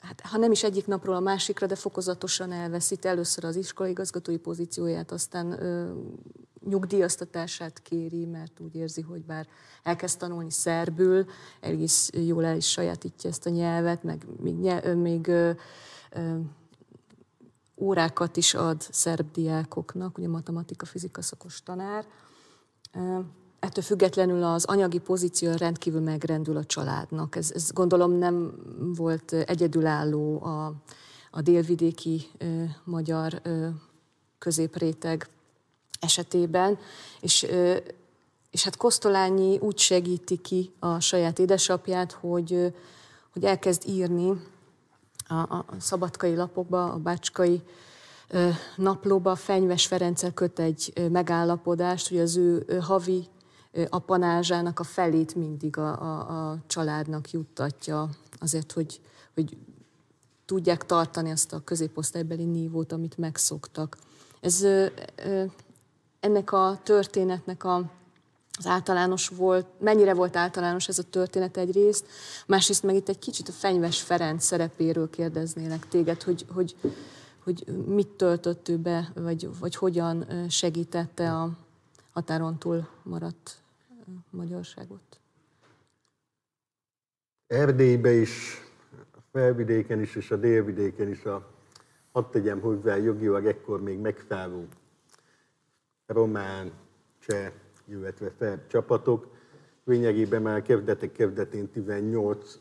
[0.00, 5.12] hát ha nem is egyik napról a másikra, de fokozatosan elveszít először az iskolaigazgatói pozícióját,
[5.12, 5.58] aztán
[6.68, 9.46] nyugdíjaztatását kéri, mert úgy érzi, hogy bár
[9.82, 11.26] elkezd tanulni szerbül,
[11.60, 15.50] egész jól el is sajátítja ezt a nyelvet, meg még, nyelv, még ö,
[16.10, 16.38] ö,
[17.76, 22.04] órákat is ad szerb diákoknak, ugye matematika, fizika szakos tanár
[23.60, 27.36] ettől függetlenül az anyagi pozíció rendkívül megrendül a családnak.
[27.36, 28.52] Ez, ez gondolom nem
[28.96, 30.74] volt egyedülálló a,
[31.30, 33.68] a délvidéki ö, magyar ö,
[34.38, 35.28] középréteg
[36.00, 36.78] esetében,
[37.20, 37.76] és, ö,
[38.50, 42.74] és hát Kosztolányi úgy segíti ki a saját édesapját, hogy,
[43.32, 44.42] hogy elkezd írni
[45.28, 47.62] a, a szabadkai lapokba, a bácskai
[48.76, 53.28] naplóba Fenyves Ferenccel köt egy megállapodást, hogy az ő havi
[53.88, 59.00] a panázsának a felét mindig a, a, a családnak juttatja, azért, hogy,
[59.34, 59.56] hogy
[60.44, 63.96] tudják tartani azt a középosztálybeli nívót, amit megszoktak.
[64.40, 64.66] Ez
[66.20, 67.90] ennek a történetnek a,
[68.58, 72.06] az általános volt, mennyire volt általános ez a történet egyrészt,
[72.46, 76.76] másrészt meg itt egy kicsit a Fenyves Ferenc szerepéről kérdeznélek téged, hogy, hogy,
[77.44, 81.50] hogy mit töltött ő be, vagy, vagy hogyan segítette a
[82.12, 83.59] határon túl maradt
[84.30, 85.20] magyarságot?
[87.46, 88.56] Erdélybe is,
[89.12, 91.50] a felvidéken is, és a délvidéken is a,
[92.12, 94.66] hadd tegyem hozzá jogilag ekkor még megszálló
[96.06, 96.72] román,
[97.18, 97.52] cseh,
[97.84, 99.26] illetve szerb csapatok.
[99.84, 102.58] Lényegében már kezdetek kezdetén 18,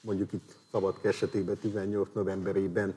[0.00, 2.94] mondjuk itt Szabadk esetében 18 novemberében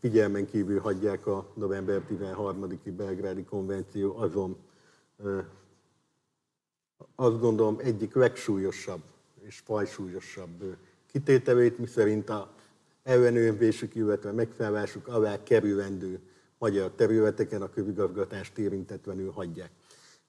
[0.00, 4.56] figyelmen kívül hagyják a november 13-i belgrádi konvenció azon
[7.14, 9.02] azt gondolom egyik legsúlyosabb
[9.40, 10.76] és fajsúlyosabb
[11.12, 12.54] kitételét, miszerint a
[13.02, 16.18] ellenőrzésük, illetve megfelelásuk alá kerülendő
[16.58, 19.70] magyar területeken a közigazgatást érintetlenül hagyják.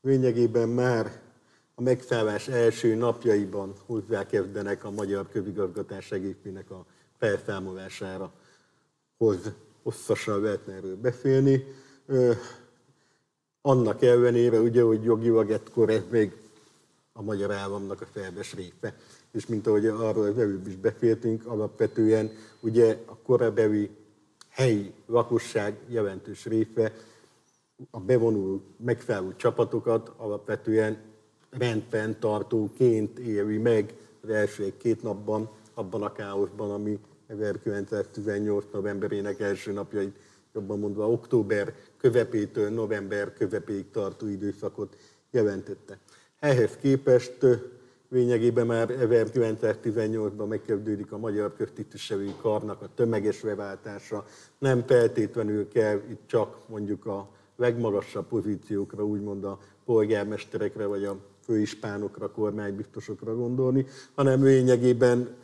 [0.02, 1.22] Lényegében már
[1.76, 6.86] a megszállás első napjaiban hozzákezdenek a magyar közigazgatás egészének a
[7.18, 8.32] felszámolására,
[9.18, 9.52] hoz
[9.84, 11.64] hosszasan lehetne erről beszélni.
[13.62, 16.45] annak ellenére, ugye, hogy jogilag ekkor ez még
[17.18, 18.96] a magyar államnak a felves része.
[19.32, 23.90] És mint ahogy arról az előbb is beszéltünk, alapvetően ugye a korabeli
[24.50, 26.94] helyi lakosság jelentős része
[27.90, 30.98] a bevonuló megfelelő csapatokat alapvetően
[31.50, 40.16] rendfenntartóként éli meg az első két napban, abban a káoszban, ami 1918 novemberének első napjait,
[40.54, 44.96] jobban mondva október közepétől november közepéig tartó időszakot
[45.32, 46.00] jelentette.
[46.40, 47.38] Ehhez képest
[48.10, 54.26] lényegében már 1918-ban megkezdődik a magyar köztisztviselői karnak a tömeges leváltása.
[54.58, 62.32] Nem feltétlenül kell itt csak mondjuk a legmagasabb pozíciókra, úgymond a polgármesterekre vagy a főispánokra,
[62.32, 65.36] kormánybiztosokra gondolni, hanem lényegében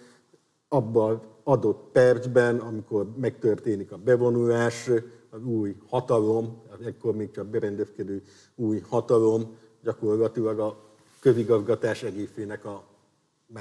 [0.67, 4.89] abban adott percben, amikor megtörténik a bevonulás,
[5.29, 8.21] az új hatalom, az ekkor még csak berendezkedő
[8.55, 10.77] új hatalom, gyakorlatilag a
[11.19, 12.89] közigazgatás egészének a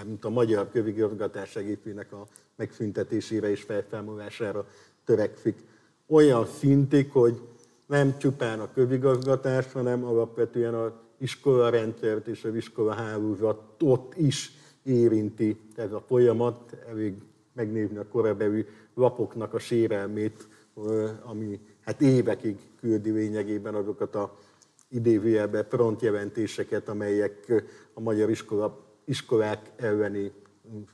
[0.04, 4.66] mint a magyar közigazgatás egészének a megszüntetésére és felszámolására
[5.04, 5.56] törekszik.
[6.06, 7.40] Olyan szintig, hogy
[7.86, 14.52] nem csupán a közigazgatás, hanem alapvetően az iskolarendszert és az iskola hálózatot is
[14.82, 16.76] érinti ez a folyamat.
[16.88, 17.14] Elég
[17.52, 20.48] megnézni a korabeli lapoknak a sérelmét,
[21.22, 24.38] ami hát évekig küldi lényegében azokat a
[24.90, 30.32] idézőjelben frontjelentéseket, amelyek a magyar iskola, iskolák elleni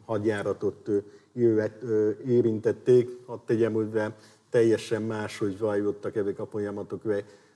[0.05, 0.91] hadjáratot
[2.27, 3.11] érintették.
[3.27, 4.17] Hadd tegyem hozzá,
[4.51, 7.03] teljesen máshogy zajlottak ezek a folyamatok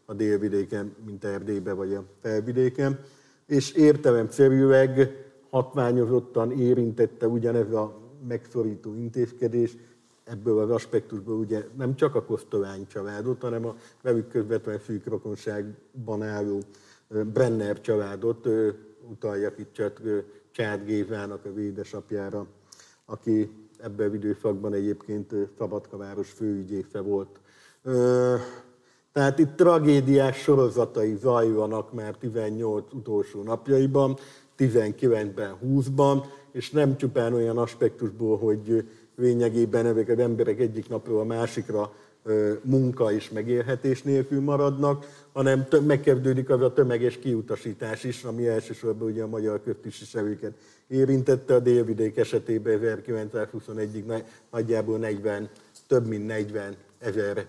[0.04, 2.98] a délvidéken, mint Erdélyben vagy a felvidéken.
[3.46, 5.16] És értelemszerűleg
[5.50, 7.98] hatványozottan érintette ugyanez a
[8.28, 9.76] megszorító intézkedés,
[10.24, 16.22] ebből az aspektusból ugye nem csak a Kosztolány családot, hanem a velük közvetlen szűk rokonságban
[16.22, 16.60] álló
[17.08, 18.48] Brenner családot,
[19.10, 20.00] utaljak itt csak
[20.50, 22.46] Csád Gézának a védesapjára,
[23.04, 27.40] aki ebben az időszakban egyébként Szabadkaváros főügyésze volt.
[29.12, 34.16] Tehát itt tragédiás sorozatai zajlanak már 18 utolsó napjaiban,
[34.58, 38.88] 19-ben, 20-ban, és nem csupán olyan aspektusból, hogy
[39.20, 41.92] lényegében ezek az emberek egyik napról a másikra
[42.62, 49.22] munka és megélhetés nélkül maradnak, hanem megkezdődik az a tömeges kiutasítás is, ami elsősorban ugye
[49.22, 50.52] a magyar köztisztviselőket
[50.86, 51.54] érintette.
[51.54, 55.48] A délvidék esetében 1921-ig nagyjából 40,
[55.86, 57.46] több mint 40 ezer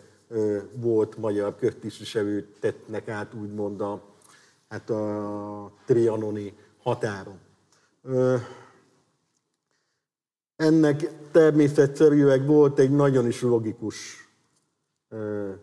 [0.74, 4.02] volt magyar köztisztviselő tettnek át úgymond a,
[4.70, 6.54] hát a trianoni
[6.84, 7.40] határon.
[10.62, 14.30] Ennek természetszerűleg volt egy nagyon is logikus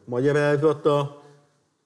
[0.05, 1.23] magyarázata,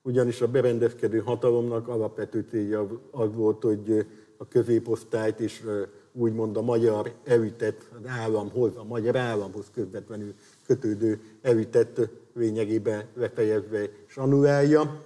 [0.02, 5.64] ugyanis a berendezkedő hatalomnak alapvető célja az volt, hogy a középosztályt és
[6.12, 10.34] úgymond a magyar elütet az államhoz, a magyar államhoz közvetlenül
[10.66, 15.02] kötődő elütet lényegében lefejezve és annulálja.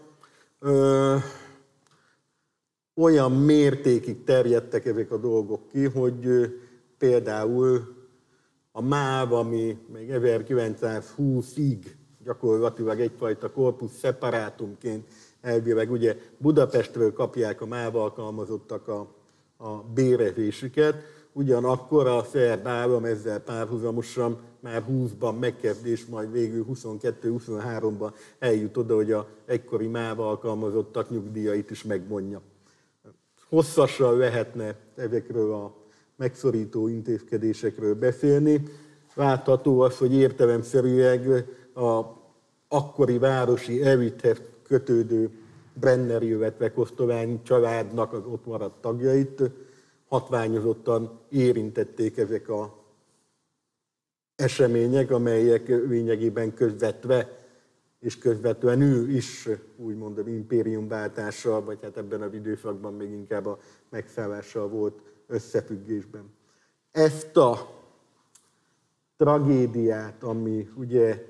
[2.95, 6.51] Olyan mértékig terjedtek ezek a dolgok ki, hogy
[6.99, 7.96] például
[8.77, 11.79] a MÁV, ami még 1920-ig
[12.25, 15.09] gyakorlatilag egyfajta korpus szeparátumként
[15.41, 19.07] elvileg ugye Budapestről kapják a MÁV alkalmazottak a,
[19.57, 20.95] a bérezésüket,
[21.33, 29.13] ugyanakkor a szerb állam ezzel párhuzamosan már 20-ban megkezdés, majd végül 22-23-ban eljut oda, hogy
[29.13, 32.41] a egykori MÁV alkalmazottak nyugdíjait is megmondja.
[33.49, 35.86] Hosszasan lehetne ezekről a
[36.17, 38.63] megszorító intézkedésekről beszélni.
[39.15, 42.01] Látható az, hogy értelemszerűleg a
[42.69, 45.31] akkori városi elithez kötődő
[45.75, 49.43] Brenner, illetve Kosztolány családnak az ott maradt tagjait
[50.09, 52.85] hatványozottan érintették ezek a
[54.37, 57.45] események, amelyek lényegében közvetve
[58.01, 63.59] és közvetlenül is úgymond az impériumváltással, vagy hát ebben a időszakban még inkább a
[63.89, 66.35] megszállással volt összefüggésben.
[66.91, 67.75] Ezt a
[69.17, 71.25] tragédiát, ami ugye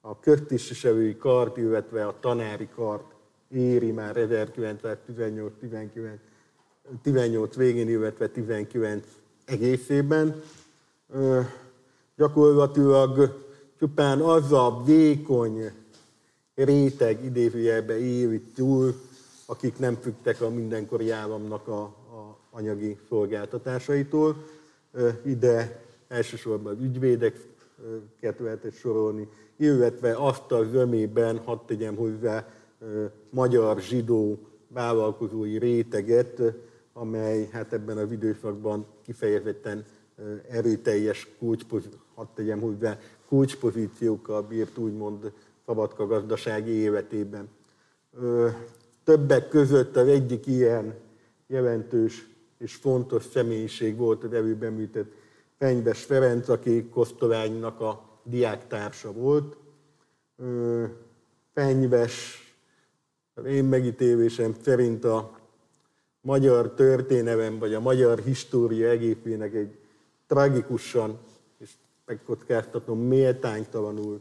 [0.00, 3.14] a köztisztviselői kart, illetve a tanári kart
[3.48, 6.20] éri már 1918 19,
[7.02, 9.06] 18 végén, illetve 19
[9.44, 10.42] egészében.
[12.16, 13.44] Gyakorlatilag
[13.78, 15.70] csupán az a vékony
[16.54, 18.94] réteg idézőjelbe éli túl,
[19.46, 21.94] akik nem fügtek a mindenkori államnak a,
[22.50, 24.36] anyagi szolgáltatásaitól.
[25.24, 32.48] Ide elsősorban ügyvédeket lehetett sorolni, illetve azt a zömében, hadd tegyem hozzá,
[33.30, 36.42] magyar zsidó vállalkozói réteget,
[36.92, 39.84] amely hát ebben az időszakban kifejezetten
[40.48, 42.98] erőteljes kulcspozíciókkal, hadd tegyem hozzá,
[43.28, 45.32] kulcspozíciókkal bírt úgymond
[45.66, 47.48] szabadka gazdasági életében.
[49.04, 50.94] Többek között az egyik ilyen
[51.46, 52.26] jelentős
[52.58, 55.12] és fontos személyiség volt az előbb említett
[55.58, 59.56] Fenyves Ferenc, aki Kosztolánynak a diáktársa volt.
[61.54, 62.40] Fenyves,
[63.46, 65.38] én megítélésem szerint a
[66.20, 69.78] magyar történelem, vagy a magyar história egészének egy
[70.26, 71.18] tragikusan,
[71.58, 71.70] és
[72.06, 74.20] megkockáztatom, méltánytalanul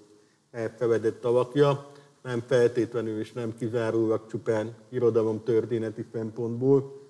[0.51, 1.91] elfeledett alakja,
[2.22, 7.01] nem feltétlenül és nem kizárólag csupán irodalom történeti szempontból,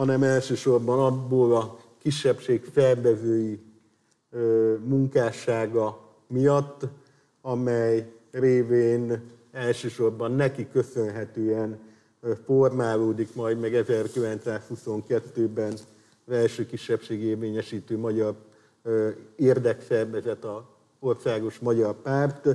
[0.00, 3.60] hanem elsősorban abból a kisebbség felbevői
[4.84, 6.86] munkássága miatt,
[7.42, 9.22] amely révén
[9.52, 11.78] elsősorban neki köszönhetően
[12.44, 15.72] formálódik majd meg 1922-ben
[16.26, 18.34] az első kisebbség érvényesítő magyar
[19.36, 20.68] érdekszervezet, a
[21.00, 22.48] Országos Magyar Párt.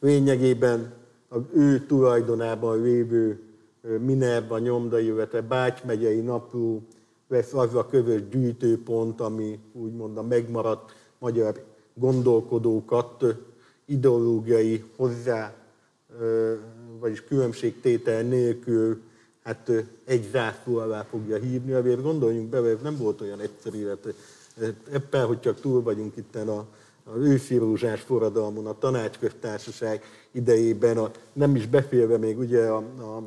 [0.00, 0.92] Lényegében
[1.28, 3.49] az ő tulajdonában lévő
[3.80, 6.82] Minerva nyomdai, illetve Bács megyei napló
[7.28, 11.64] lesz az a közös gyűjtőpont, ami úgymond a megmaradt magyar
[11.94, 13.24] gondolkodókat
[13.84, 15.54] ideológiai hozzá,
[16.98, 19.00] vagyis különbségtétel nélkül
[19.42, 19.70] hát
[20.04, 24.14] egy zászló alá fogja hívni, azért gondoljunk bele, ez nem volt olyan egyszerű, hát
[24.92, 26.66] ebben, hogy csak túl vagyunk itt a,
[27.04, 27.60] az őszi
[27.96, 33.22] forradalmon, a tanácsköztársaság idejében, a, nem is befélve még ugye a, a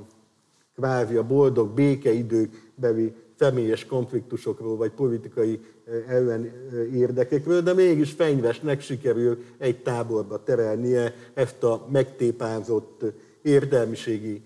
[0.75, 5.59] kvázi a boldog békeidőkbeli személyes konfliktusokról, vagy politikai
[6.07, 6.51] ellen
[6.93, 13.03] érdekekről, de mégis fenyvesnek sikerül egy táborba terelnie ezt a megtépázott
[13.41, 14.41] értelmiségi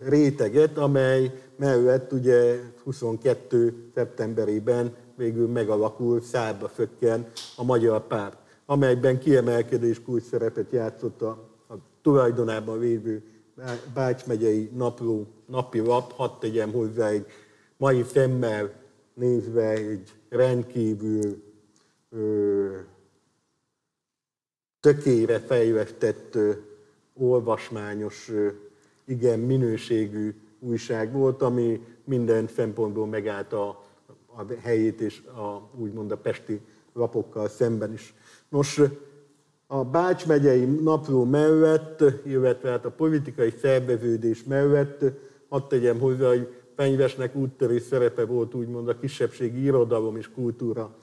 [0.00, 3.74] réteget, amely mellett ugye 22.
[3.94, 7.26] szeptemberében végül megalakul, szárba fökken
[7.56, 8.36] a magyar párt,
[8.66, 13.22] amelyben kiemelkedés kulcs szerepet játszott a, a tulajdonában lévő
[13.94, 17.26] Bács megyei napló, napi lap, hadd tegyem hozzá egy
[17.76, 18.72] mai szemmel
[19.14, 21.42] nézve egy rendkívül
[22.10, 22.76] ö,
[24.80, 26.52] tökére fejlesztett, ö,
[27.14, 28.48] olvasmányos, ö,
[29.04, 33.84] igen minőségű újság volt, ami minden szempontból megállt a,
[34.26, 36.60] a helyét és a, úgymond a pesti
[36.92, 38.14] lapokkal szemben is.
[38.48, 38.80] Nos,
[39.66, 45.04] a Bács megyei napló mellett, illetve hát a politikai szerveződés mellett,
[45.48, 50.94] hadd tegyem hozzá, hogy Fenyvesnek úttörő szerepe volt úgymond a kisebbségi irodalom és kultúra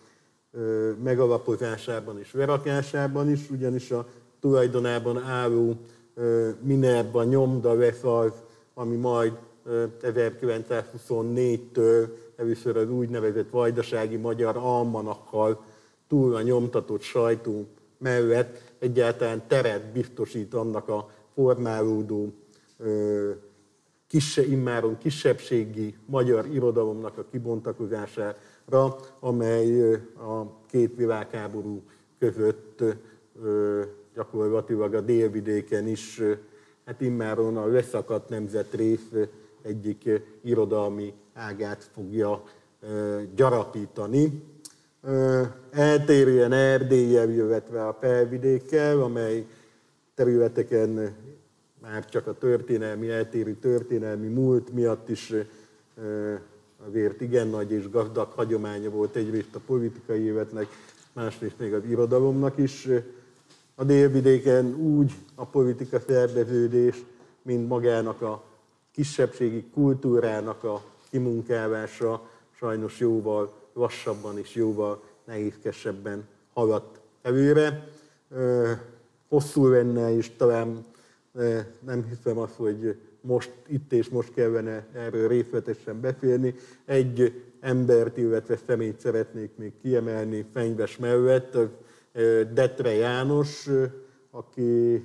[1.04, 4.08] megalapozásában és verakásában is, ugyanis a
[4.40, 5.76] tulajdonában álló
[6.62, 8.32] Minerva nyomda vesz az,
[8.74, 9.34] ami majd
[10.02, 15.64] 1924-től először az úgynevezett vajdasági magyar almanakkal
[16.08, 17.68] túl a nyomtatott sajtó
[17.98, 22.34] mellett egyáltalán teret biztosít annak a formálódó
[24.14, 31.82] kisse, immáron kisebbségi magyar irodalomnak a kibontakozására, amely a két világháború
[32.20, 32.84] között
[34.16, 36.22] gyakorlatilag a délvidéken is,
[36.86, 39.10] hát immáron a leszakadt nemzetrész
[39.62, 40.10] egyik
[40.44, 42.44] irodalmi ágát fogja
[43.36, 44.44] gyarapítani.
[45.72, 49.46] Eltérően Erdéllyel, jövetve a felvidékkel, amely
[50.16, 51.16] területeken
[51.84, 55.34] már csak a történelmi, eltérő történelmi múlt miatt is
[56.88, 60.68] azért igen nagy és gazdag hagyománya volt egyrészt a politikai életnek,
[61.14, 62.88] másrészt még az irodalomnak is.
[63.76, 67.04] A délvidéken úgy a politika szerveződés,
[67.42, 68.44] mint magának a
[68.92, 77.88] kisebbségi kultúrának a kimunkálása sajnos jóval lassabban és jóval nehézkesebben haladt előre.
[79.28, 80.86] Hosszú lenne, és talán
[81.80, 86.56] nem hiszem azt, hogy most itt és most kellene erről részletesen beszélni.
[86.86, 91.58] Egy embert, illetve személyt szeretnék még kiemelni Fenyves mellett,
[92.54, 93.70] Detre János,
[94.32, 95.04] aki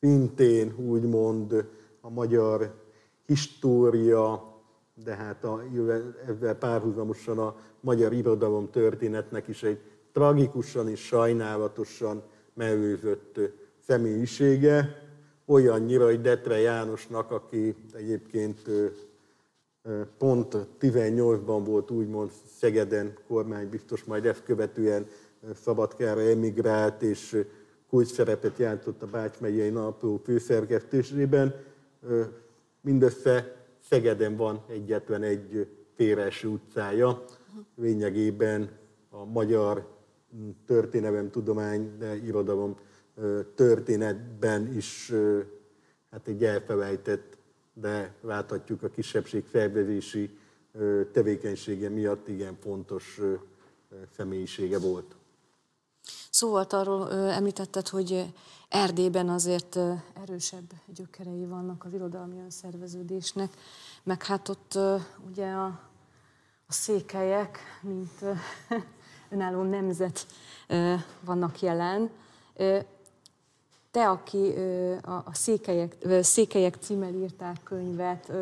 [0.00, 1.68] szintén úgymond
[2.00, 2.74] a magyar
[3.26, 4.54] história,
[5.04, 5.62] de hát a,
[6.26, 9.80] ezzel párhuzamosan a magyar irodalom történetnek is egy
[10.12, 12.22] tragikusan és sajnálatosan
[12.54, 13.40] mellőzött
[13.86, 14.99] személyisége
[15.50, 18.60] olyannyira, hogy Detre Jánosnak, aki egyébként
[20.18, 25.06] pont 18-ban volt úgymond Szegeden kormánybiztos, majd ezt követően
[25.54, 27.44] Szabadkára emigrált, és
[27.88, 31.54] kulcs szerepet játszott a Bács megyei napló főszerkesztésében.
[32.80, 33.56] mindössze
[33.88, 37.24] Szegeden van egyetlen egy Péres utcája.
[37.76, 38.70] Lényegében
[39.10, 39.86] a magyar
[40.66, 42.76] történelem, tudomány, de irodalom
[43.54, 45.12] történetben is
[46.10, 47.36] hát egy elfelejtett,
[47.72, 50.38] de láthatjuk a kisebbség felvevési
[51.12, 53.20] tevékenysége miatt igen fontos
[54.16, 55.14] személyisége volt.
[56.30, 58.32] Szó volt arról, említetted, hogy
[58.68, 59.78] Erdélyben azért
[60.22, 63.52] erősebb gyökerei vannak az irodalmi önszerveződésnek,
[64.02, 64.78] meg hát ott
[65.28, 65.66] ugye a,
[66.66, 68.24] a székelyek, mint
[69.30, 70.26] önálló nemzet
[71.20, 72.10] vannak jelen.
[73.90, 74.54] Te, aki
[75.24, 78.32] a Székelyek, Székelyek címmel írtál könyvet,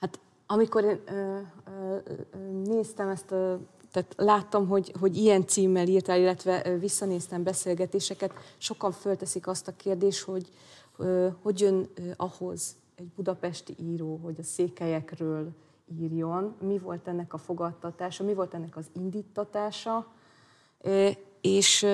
[0.00, 1.00] hát amikor én
[2.64, 3.58] néztem ezt a
[3.92, 10.22] tehát láttam, hogy, hogy ilyen címmel írtál, illetve visszanéztem beszélgetéseket, sokan fölteszik azt a kérdést,
[10.22, 10.48] hogy
[11.42, 15.50] hogy jön ahhoz egy budapesti író, hogy a székelyekről
[16.00, 20.06] írjon, mi volt ennek a fogadtatása, mi volt ennek az indítatása,
[21.40, 21.86] és,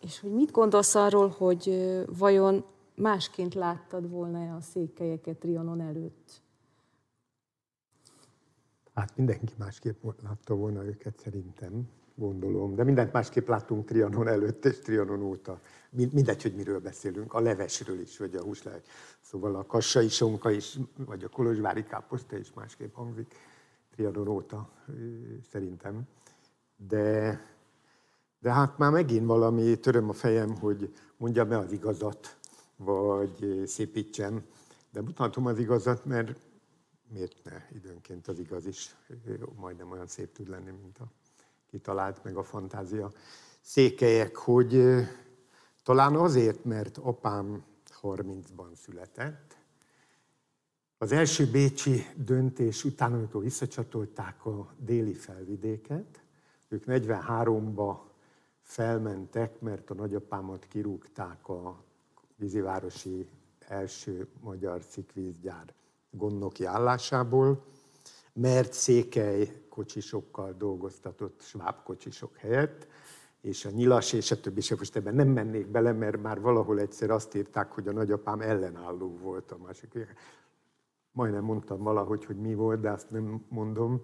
[0.00, 1.76] és hogy mit gondolsz arról, hogy
[2.18, 6.42] vajon másként láttad volna a székelyeket Trianon előtt?
[8.94, 12.74] Hát mindenki másképp látta volna őket szerintem, gondolom.
[12.74, 15.60] De mindent másképp láttunk Trianon előtt és Trianon óta.
[15.90, 18.82] Mindegy, hogy miről beszélünk, a levesről is, vagy a húsleves.
[19.20, 23.34] Szóval a kassai sonka is, vagy a kolozsvári káposzta is másképp hangzik
[23.90, 24.70] Trianon óta,
[25.50, 26.02] szerintem.
[26.76, 27.40] De,
[28.40, 32.36] de hát már megint valami töröm a fejem, hogy mondjam-e az igazat,
[32.76, 34.44] vagy szépítsem.
[34.92, 36.38] De mutatom az igazat, mert
[37.08, 38.96] miért ne időnként az igaz is
[39.56, 41.12] majdnem olyan szép tud lenni, mint a
[41.70, 43.12] kitalált, meg a fantázia.
[43.60, 44.84] Székelyek, hogy
[45.82, 47.64] talán azért, mert apám
[48.02, 49.58] 30-ban született,
[50.98, 56.22] az első bécsi döntés után, amikor visszacsatolták a déli felvidéket,
[56.68, 57.96] ők 43-ba
[58.70, 61.84] felmentek, mert a nagyapámat kirúgták a
[62.36, 65.74] vízivárosi első magyar cikvízgyár
[66.10, 67.64] gondnoki állásából,
[68.32, 72.86] mert székely kocsisokkal dolgoztatott sváb kocsisok helyett,
[73.40, 76.80] és a nyilas és a többi, és most ebben nem mennék bele, mert már valahol
[76.80, 79.98] egyszer azt írták, hogy a nagyapám ellenálló volt a másik.
[81.12, 84.02] Majdnem mondtam valahogy, hogy mi volt, de azt nem mondom,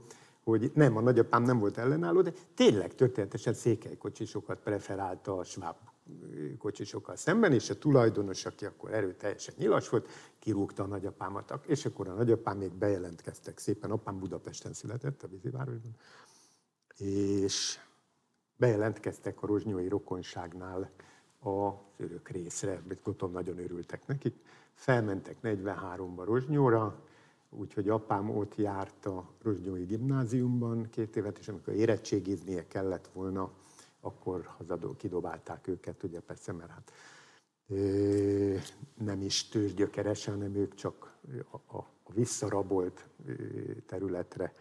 [0.50, 5.76] hogy nem, a nagyapám nem volt ellenálló, de tényleg történetesen székely kocsisokat preferálta a sváb
[6.58, 11.60] kocsisokkal szemben, és a tulajdonos, aki akkor erőteljesen nyilas volt, kirúgta a nagyapámat.
[11.66, 15.96] És akkor a nagyapám még bejelentkeztek szépen, apám Budapesten született, a vízivárosban,
[16.96, 17.78] és
[18.56, 20.90] bejelentkeztek a rozsnyói rokonságnál
[21.42, 24.34] a örök részre, gondolom nagyon örültek nekik.
[24.74, 27.04] Felmentek 43-ba Rozsnyóra,
[27.50, 33.50] úgyhogy apám ott járt a Rozsnyói gimnáziumban két évet, és amikor érettségiznie kellett volna,
[34.00, 36.92] akkor hazadó, kidobálták őket, ugye persze, mert hát
[38.94, 41.16] nem is tőzsgyökeresen, hanem ők csak
[41.50, 43.06] a, a, a visszarabolt
[43.86, 44.52] területre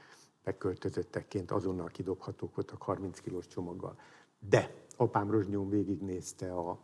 [0.44, 4.00] beköltözöttekként azonnal kidobhatók voltak 30 kilós csomaggal.
[4.50, 6.80] De apám Rozsnyón végignézte a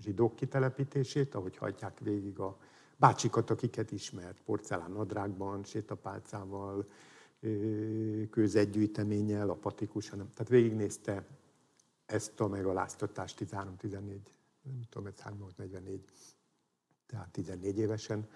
[0.00, 2.58] zsidók kitelepítését, ahogy hagyják végig a
[2.98, 6.86] bácsikat, akiket ismert, porcelán nadrágban, sétapálcával,
[8.30, 11.26] kőzetgyűjteménnyel, a patikus, hanem, tehát végignézte
[12.06, 13.90] ezt a megaláztatást 13-14,
[14.62, 16.00] nem tudom, ez 3 volt 44,
[17.06, 18.28] tehát 14 évesen.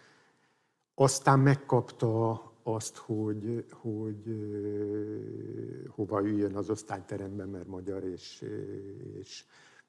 [0.94, 4.22] Aztán megkapta azt, hogy, hogy
[5.88, 8.44] hova üljön az osztályteremben, mert magyar, és,
[9.20, 9.44] és,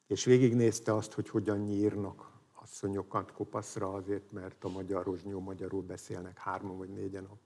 [0.07, 2.32] és végignézte azt, hogy hogyan nyírnak
[2.64, 7.38] asszonyokat kopaszra, azért, mert a magyar rozsnyó magyarul beszélnek hárman vagy négyen a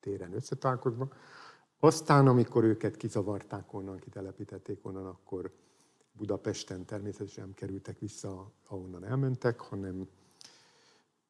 [0.00, 1.08] téren összetálkozva.
[1.78, 5.52] Aztán, amikor őket kizavarták onnan, kitelepítették onnan, akkor
[6.12, 10.08] Budapesten természetesen nem kerültek vissza, ahonnan elmentek, hanem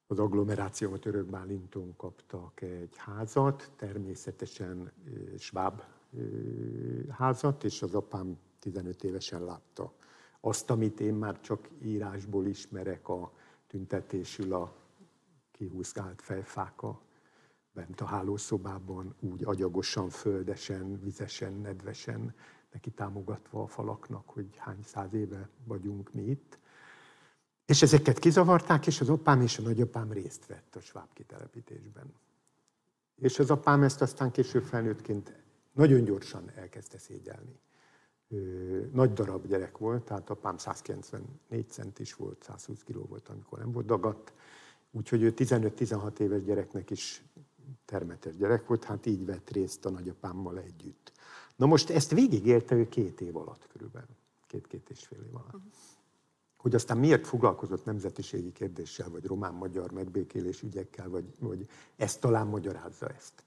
[0.07, 4.93] az agglomerációmat Örök Bálinton kaptak egy házat, természetesen
[5.39, 5.83] sváb
[7.09, 9.93] házat, és az apám 15 évesen látta
[10.45, 13.33] azt, amit én már csak írásból ismerek a
[13.67, 14.75] tüntetésül a
[15.51, 17.01] kihúzgált fejfáka
[17.73, 22.35] bent a hálószobában, úgy agyagosan, földesen, vizesen, nedvesen,
[22.73, 26.59] neki támogatva a falaknak, hogy hány száz éve vagyunk mi itt.
[27.67, 32.15] És ezeket kizavarták, és az apám és a nagyapám részt vett a sváb kitelepítésben.
[33.17, 35.35] És az apám ezt aztán később felnőttként
[35.73, 37.61] nagyon gyorsan elkezdte szégyelni.
[38.93, 43.87] Nagy darab gyerek volt, tehát apám 194 centis volt, 120 kiló volt, amikor nem volt
[43.87, 44.33] dagadt,
[44.93, 47.23] Úgyhogy ő 15-16 éves gyereknek is
[47.85, 51.13] termetes gyerek volt, hát így vett részt a nagyapámmal együtt.
[51.57, 54.17] Na most ezt végigélte ő két év alatt körülbelül,
[54.47, 55.63] két-két és fél év alatt.
[56.57, 63.09] Hogy aztán miért foglalkozott nemzetiségi kérdéssel, vagy román-magyar megbékélés ügyekkel, vagy, vagy ezt talán magyarázza
[63.09, 63.45] ezt.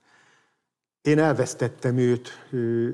[1.06, 2.30] Én elvesztettem őt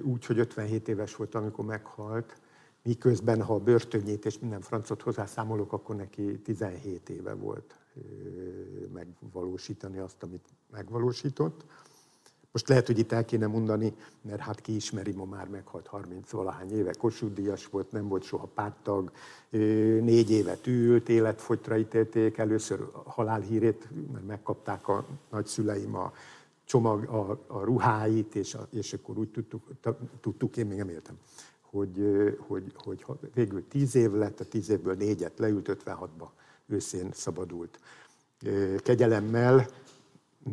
[0.04, 2.36] úgy, hogy 57 éves volt, amikor meghalt,
[2.84, 7.76] miközben ha a börtönjét és minden francot hozzászámolok, akkor neki 17 éve volt
[8.94, 11.66] megvalósítani azt, amit megvalósított.
[12.52, 16.32] Most lehet, hogy itt el kéne mondani, mert hát ki ismeri, ma már meghalt 30
[16.32, 19.12] valahány éve, Kossuth volt, nem volt soha pártag,
[20.02, 26.14] négy évet ült, életfogytra ítélték, először halálhírét, mert megkapták a nagyszüleim a
[26.72, 29.64] csomag, a, a ruháit, és, a, és akkor úgy tudtuk,
[30.22, 31.18] tudtuk, én még nem éltem,
[31.62, 31.96] hogy,
[32.38, 36.28] hogy, hogy végül tíz év lett, a tíz évből négyet leült, 56-ba
[36.68, 37.80] őszén szabadult.
[38.78, 39.68] Kegyelemmel,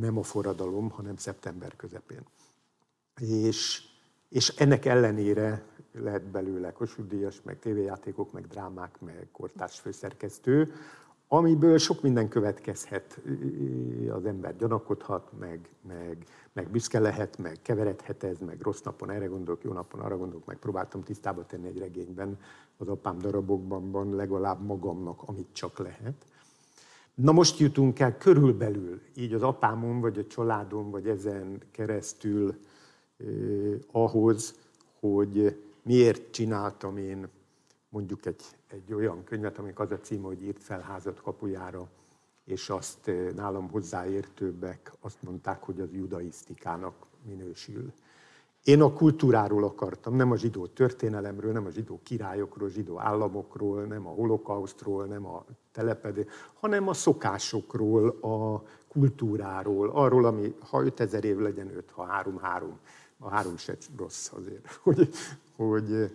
[0.00, 2.22] nem a forradalom, hanem szeptember közepén.
[3.20, 3.82] És,
[4.28, 10.72] és ennek ellenére lett belőle Kossuth meg tévéjátékok, meg drámák, meg kortárs főszerkesztő,
[11.28, 13.20] amiből sok minden következhet,
[14.10, 19.26] az ember gyanakodhat, meg, meg, meg büszke lehet, meg keveredhet ez, meg rossz napon erre
[19.26, 22.38] gondolok, jó napon arra gondolok, meg próbáltam tisztába tenni egy regényben,
[22.76, 26.24] az apám darabokban legalább magamnak, amit csak lehet.
[27.14, 32.54] Na most jutunk el körülbelül, így az apámon, vagy a családom, vagy ezen keresztül
[33.16, 33.26] eh,
[33.92, 34.54] ahhoz,
[35.00, 37.28] hogy miért csináltam én
[37.88, 41.88] mondjuk egy, egy olyan könyvet, amik az a cím, hogy írt fel házat kapujára,
[42.44, 46.94] és azt nálam hozzáértőbbek azt mondták, hogy az judaisztikának
[47.26, 47.92] minősül.
[48.64, 54.06] Én a kultúráról akartam, nem a zsidó történelemről, nem a zsidó királyokról, zsidó államokról, nem
[54.06, 56.26] a holokausztról, nem a telepedő,
[56.60, 62.78] hanem a szokásokról, a kultúráról, arról, ami ha 5000 év legyen 5, ha 3, 3.
[63.18, 64.66] A három se rossz azért.
[64.82, 65.08] Hogy,
[65.56, 66.10] hogy,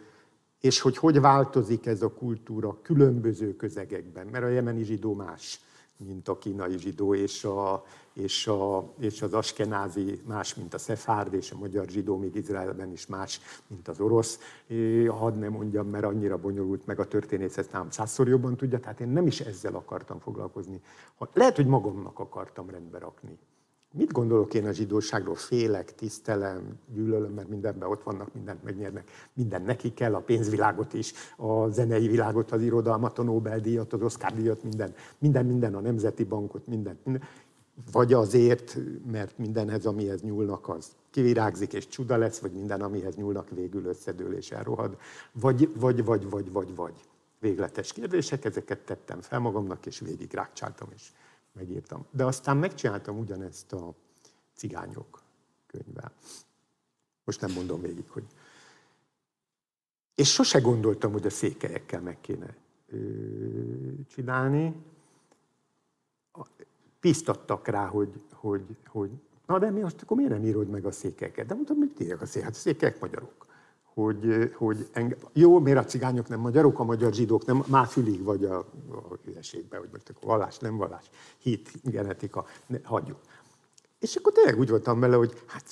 [0.64, 5.60] és hogy hogy változik ez a kultúra különböző közegekben, mert a jemeni zsidó más
[5.98, 11.34] mint a kínai zsidó, és, a, és, a, és az askenázi más, mint a szefárd,
[11.34, 14.40] és a magyar zsidó még Izraelben is más, mint az orosz.
[14.68, 18.80] É, hadd ne mondjam, mert annyira bonyolult meg a történész, ezt nem százszor jobban tudja,
[18.80, 20.82] tehát én nem is ezzel akartam foglalkozni.
[21.34, 23.38] Lehet, hogy magamnak akartam rendbe rakni
[23.96, 25.36] Mit gondolok én a zsidóságról?
[25.36, 29.12] Félek, tisztelem, gyűlölöm, mert mindenben ott vannak, mindent megnyernek.
[29.34, 34.64] Minden neki kell, a pénzvilágot is, a zenei világot, az irodalmat, a Nobel-díjat, az Oscar-díjat,
[34.64, 37.00] minden, minden, minden, a Nemzeti Bankot, minden.
[37.92, 38.78] Vagy azért,
[39.12, 44.36] mert mindenhez, amihez nyúlnak, az kivirágzik és csuda lesz, vagy minden, amihez nyúlnak, végül összedől
[44.36, 44.98] és elrohad.
[45.32, 46.94] Vagy, vagy, vagy, vagy, vagy, vagy.
[47.40, 51.12] Végletes kérdések, ezeket tettem fel magamnak, és végig rákcsáltam, és
[51.54, 52.06] megírtam.
[52.12, 53.94] De aztán megcsináltam ugyanezt a
[54.56, 55.22] cigányok
[55.68, 56.12] könyvvel.
[57.24, 58.26] Most nem mondom végig, hogy...
[60.16, 62.56] És sose gondoltam, hogy a székelyekkel meg kéne
[64.08, 64.84] csinálni.
[67.00, 69.12] Pisztattak rá, hogy, hogy, hogy
[69.46, 71.46] na de mi most akkor miért nem írod meg a székelyeket?
[71.46, 72.46] De mondtam, mit írjak a székelyek?
[72.48, 73.46] Hát a székelyek magyarok
[73.94, 75.18] hogy, hogy enge...
[75.34, 78.58] jó, miért a cigányok nem magyarok, a magyar zsidók nem, már fülig vagy a,
[78.90, 83.20] a hülyeségben, hogy most akkor vallás, nem vallás, hit, genetika, ne, hagyjuk.
[84.00, 85.66] És akkor tényleg úgy voltam vele, hogy hát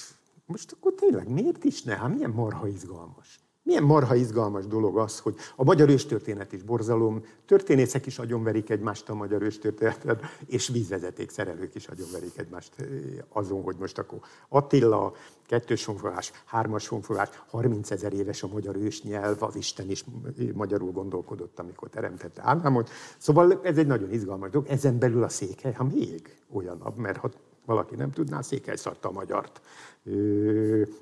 [0.46, 1.96] most akkor tényleg miért is ne?
[1.96, 3.40] Hát milyen marha izgalmas.
[3.64, 9.10] Milyen marha izgalmas dolog az, hogy a magyar őstörténet is borzalom, történészek is agyonverik egymást
[9.10, 12.88] a magyar őstörténetet, és vízvezeték szerelők is agyonverik egymást eh,
[13.30, 15.14] azon, hogy most akkor Attila,
[15.46, 20.06] kettős honfogás, hármas honfogás, 30 ezer éves a magyar ősnyelv, az Isten is
[20.54, 22.90] magyarul gondolkodott, amikor teremtette Ádámot.
[23.18, 24.68] Szóval ez egy nagyon izgalmas dolog.
[24.68, 27.30] Ezen belül a székely, ha még olyanabb, mert ha
[27.66, 29.62] valaki nem tudná, székely szarta a magyart.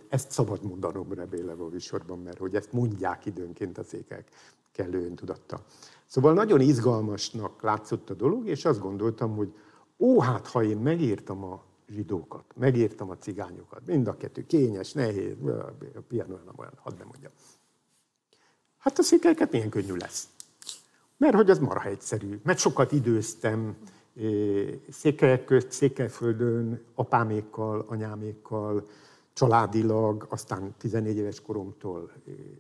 [0.10, 4.30] Ezt szabad mondanom remélem a visorban, mert hogy ezt mondják időnként a székek
[4.72, 5.64] kellő öntudatta.
[6.06, 9.54] Szóval nagyon izgalmasnak látszott a dolog, és azt gondoltam, hogy
[9.98, 15.36] ó, hát ha én megírtam a zsidókat, megírtam a cigányokat, mind a kettő kényes, nehéz,
[15.96, 17.32] a piano nem olyan, hadd nem mondjam.
[18.78, 20.28] Hát a székelyeket milyen könnyű lesz.
[21.18, 23.78] Mert hogy az marha egyszerű, mert sokat időztem,
[24.90, 28.88] Székelyek közt, Székelyföldön apámékkal, anyámékkal,
[29.34, 32.12] családilag, aztán 14 éves koromtól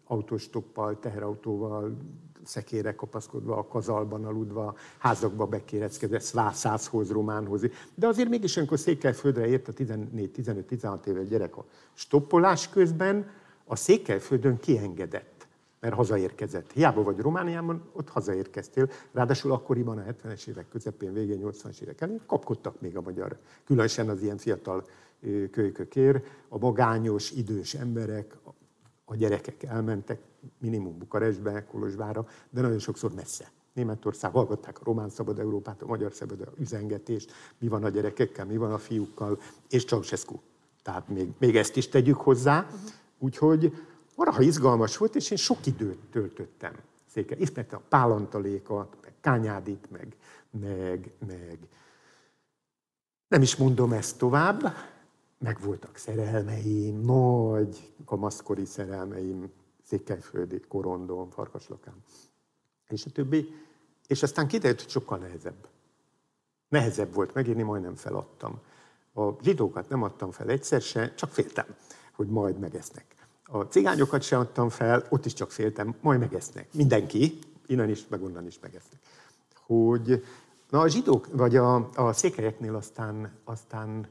[0.05, 1.97] autostoppal, teherautóval,
[2.43, 7.61] szekére kapaszkodva, a kazalban aludva, házakba bekéreckedve, szvászázhoz, románhoz.
[7.95, 13.29] De azért mégis, amikor Székelyföldre ért a 14-15-16 éves gyerek a stoppolás közben,
[13.65, 15.38] a Székelyföldön kiengedett
[15.79, 16.71] mert hazaérkezett.
[16.71, 18.89] Hiába vagy Romániában, ott hazaérkeztél.
[19.11, 24.09] Ráadásul akkoriban a 70-es évek közepén, végén 80-as évek elén kapkodtak még a magyar, különösen
[24.09, 24.87] az ilyen fiatal
[25.51, 28.37] kölykökér, a magányos, idős emberek,
[29.05, 30.21] a gyerekek elmentek
[30.57, 33.51] minimum Bukarestbe, Kolozsvára, de nagyon sokszor messze.
[33.73, 38.57] Németország, hallgatták a román szabad Európát, a magyar szabad üzengetést, mi van a gyerekekkel, mi
[38.57, 40.39] van a fiúkkal, és Ceausescu.
[40.83, 42.59] Tehát még, még ezt is tegyük hozzá.
[42.59, 42.79] Uh-huh.
[43.19, 43.73] Úgyhogy
[44.19, 46.73] Maraha izgalmas volt, és én sok időt töltöttem
[47.05, 47.35] széke.
[47.37, 50.15] Ismertem a Pálantalékat, meg Kányádit, meg,
[50.49, 51.59] meg, meg
[53.27, 54.75] nem is mondom ezt tovább,
[55.37, 59.51] meg voltak szerelmeim, nagy kamaszkori szerelmeim,
[59.83, 62.03] Székelyföldi, Korondon, Farkaslakán,
[62.87, 63.53] és a többi.
[64.07, 65.67] És aztán kiderült, hogy sokkal nehezebb.
[66.67, 68.59] Nehezebb volt megírni, majdnem feladtam.
[69.13, 71.75] A zsidókat nem adtam fel egyszer se, csak féltem,
[72.11, 73.18] hogy majd megesznek.
[73.51, 76.67] A cigányokat sem adtam fel, ott is csak féltem, majd megesznek.
[76.73, 78.99] Mindenki, innen is, meg onnan is megesznek.
[79.65, 80.23] Hogy
[80.69, 84.07] na a zsidók, vagy a, a székelyeknél aztán, aztán,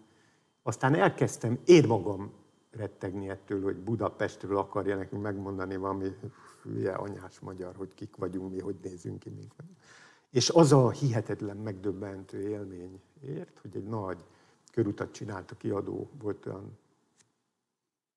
[0.63, 2.33] aztán elkezdtem én magam
[2.71, 6.07] rettegni ettől, hogy Budapestről akarja nekünk megmondani valami
[6.63, 9.53] hülye anyás magyar, hogy kik vagyunk mi, hogy nézünk ki mink.
[10.31, 14.19] És az a hihetetlen megdöbbentő élmény ért, hogy egy nagy
[14.73, 16.79] körutat csinált a kiadó, volt olyan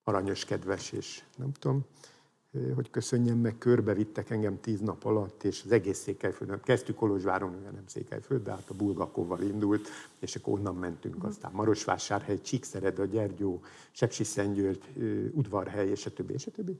[0.04, 1.86] aranyos, kedves, és nem tudom,
[2.76, 7.72] hogy köszönjem meg, körbevittek engem tíz nap alatt, és az egész Székelyföldön, kezdtük Kolozsváron, ugye
[7.72, 9.88] nem Székelyföld, de hát a Bulgakovval indult,
[10.20, 11.30] és akkor onnan mentünk uh-huh.
[11.30, 14.82] aztán Marosvásárhely, Csíkszered, a Gyergyó, Sepsiszentgyörgy,
[15.34, 16.78] Udvarhely, és a többi, és a többi.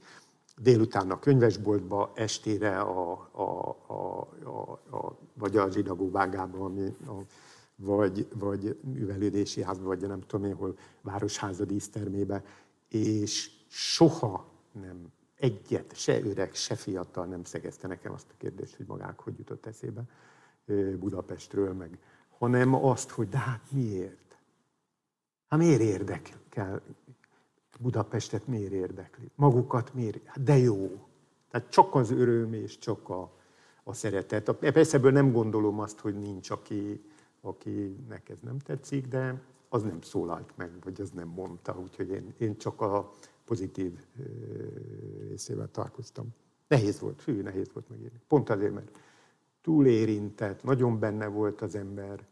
[0.60, 7.12] Délután a könyvesboltba, estére a, a, a, a, a, vagy a zsinagóvágába, ami a,
[7.76, 12.44] vagy, vagy művelődési házba, vagy nem tudom én, hol városháza dísztermébe,
[12.92, 18.86] és soha nem egyet, se öreg, se fiatal nem szegezte nekem azt a kérdést, hogy
[18.86, 20.02] magák hogy jutott eszébe
[20.98, 21.98] Budapestről, meg,
[22.38, 24.38] hanem azt, hogy de hát miért?
[25.48, 26.82] Hát miért érdekel?
[27.80, 29.30] Budapestet miért érdekli?
[29.34, 30.26] Magukat miért?
[30.26, 31.08] Hát de jó.
[31.50, 33.32] Tehát csak az öröm és csak a,
[33.84, 34.52] a szeretet.
[34.52, 37.04] Persze ebből nem gondolom azt, hogy nincs, aki,
[37.40, 39.40] akinek ez nem tetszik, de
[39.72, 43.10] az nem szólalt meg, vagy az nem mondta, úgyhogy én, én csak a
[43.44, 43.92] pozitív
[45.28, 46.26] részével találkoztam.
[46.68, 48.20] Nehéz volt, fű, nehéz volt megírni.
[48.28, 48.98] Pont azért, mert
[49.62, 52.26] túlérintett, nagyon benne volt az ember,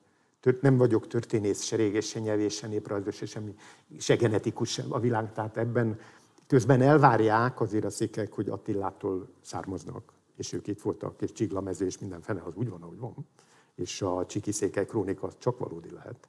[0.61, 3.55] nem vagyok történész, se réges, se nyelvés, se néprajzos, se semmi,
[3.99, 5.99] se genetikus a világ, tehát ebben
[6.47, 11.99] közben elvárják azért a székek, hogy Attilától származnak, és ők itt voltak, és Csiglamező, és
[11.99, 13.15] minden fene az úgy van, ahogy van.
[13.75, 16.29] És a Csiki székely krónika az csak valódi lehet.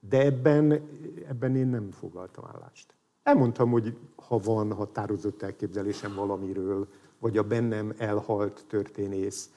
[0.00, 0.88] De ebben,
[1.28, 2.94] ebben én nem foglaltam állást.
[3.22, 6.88] Elmondtam, hogy ha van határozott elképzelésem valamiről,
[7.18, 9.50] vagy a bennem elhalt történész,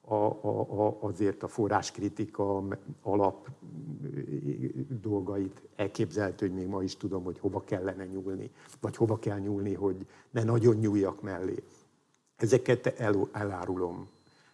[0.00, 2.62] a, a, a, azért a forráskritika
[3.02, 3.48] alap
[5.00, 9.74] dolgait elképzelhető, hogy még ma is tudom, hogy hova kellene nyúlni, vagy hova kell nyúlni,
[9.74, 11.62] hogy ne nagyon nyúljak mellé.
[12.36, 14.08] Ezeket el, elárulom,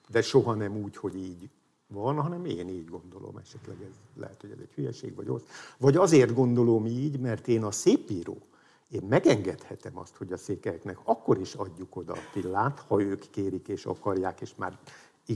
[0.09, 1.51] de soha nem úgy, hogy így
[1.87, 5.43] van, hanem én így gondolom, esetleg ez lehet, hogy ez egy hülyeség, vagy az.
[5.79, 8.39] Vagy azért gondolom így, mert én a szépíró,
[8.91, 13.69] én megengedhetem azt, hogy a székelyeknek akkor is adjuk oda a pillát, ha ők kérik
[13.69, 14.79] és akarják, és már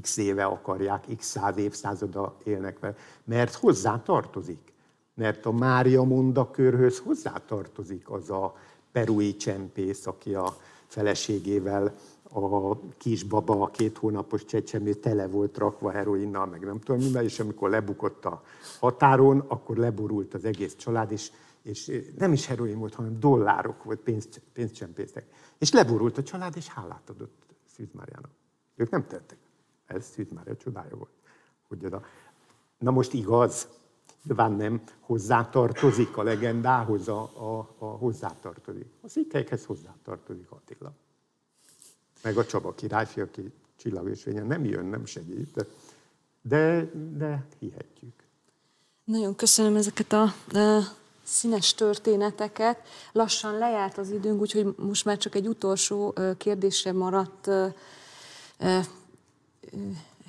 [0.01, 4.73] x éve akarják, x száz évszázada élnek vele, mert hozzá tartozik.
[5.15, 8.55] Mert a Mária mondakörhöz hozzá tartozik az a
[8.93, 11.95] perui csempész, aki a feleségével
[12.31, 17.41] a kisbaba, a két hónapos csecsemő tele volt rakva heroinnal, meg nem tudom mivel, és
[17.41, 18.43] amikor lebukott a
[18.81, 21.31] határon, akkor leborult az egész család, és,
[21.63, 25.27] és nem is heroin volt, hanem dollárok volt, pénz, pénzcsempészek.
[25.59, 27.43] És leborult a család, és hálát adott
[27.77, 28.31] Szűz Máriának.
[28.77, 29.39] Ők nem tettek.
[29.87, 31.11] Ez Szűz Mária csodája volt.
[31.69, 32.03] Hogy oda.
[32.79, 33.69] Na most igaz,
[34.23, 38.87] nyilván nem hozzátartozik a legendához, a, a, a hozzátartozik.
[39.01, 40.93] A székelyekhez hozzátartozik Attila
[42.23, 45.67] meg a Csaba királyfi, aki csillagösvényen nem jön, nem segít,
[46.43, 48.13] de, de hihetjük.
[49.05, 50.23] Nagyon köszönöm ezeket a,
[50.59, 52.79] a színes történeteket.
[53.13, 57.51] Lassan lejárt az időnk, úgyhogy most már csak egy utolsó kérdésre maradt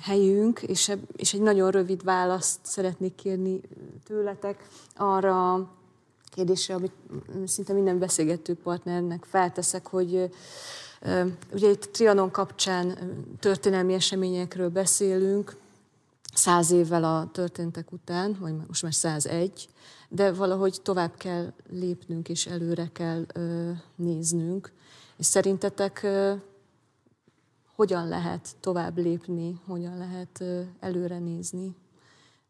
[0.00, 3.60] helyünk, és, és egy nagyon rövid választ szeretnék kérni
[4.04, 5.68] tőletek arra a
[6.30, 6.92] kérdésre, amit
[7.46, 10.30] szinte minden beszélgető partnernek felteszek, hogy
[11.52, 12.98] Ugye itt Trianon kapcsán
[13.38, 15.56] történelmi eseményekről beszélünk,
[16.34, 19.68] száz évvel a történtek után, vagy most már 101,
[20.08, 23.26] de valahogy tovább kell lépnünk és előre kell
[23.94, 24.72] néznünk.
[25.16, 26.06] És szerintetek
[27.74, 30.44] hogyan lehet tovább lépni, hogyan lehet
[30.80, 31.74] előre nézni?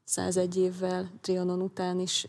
[0.04, 2.26] 101 évvel Trianon után is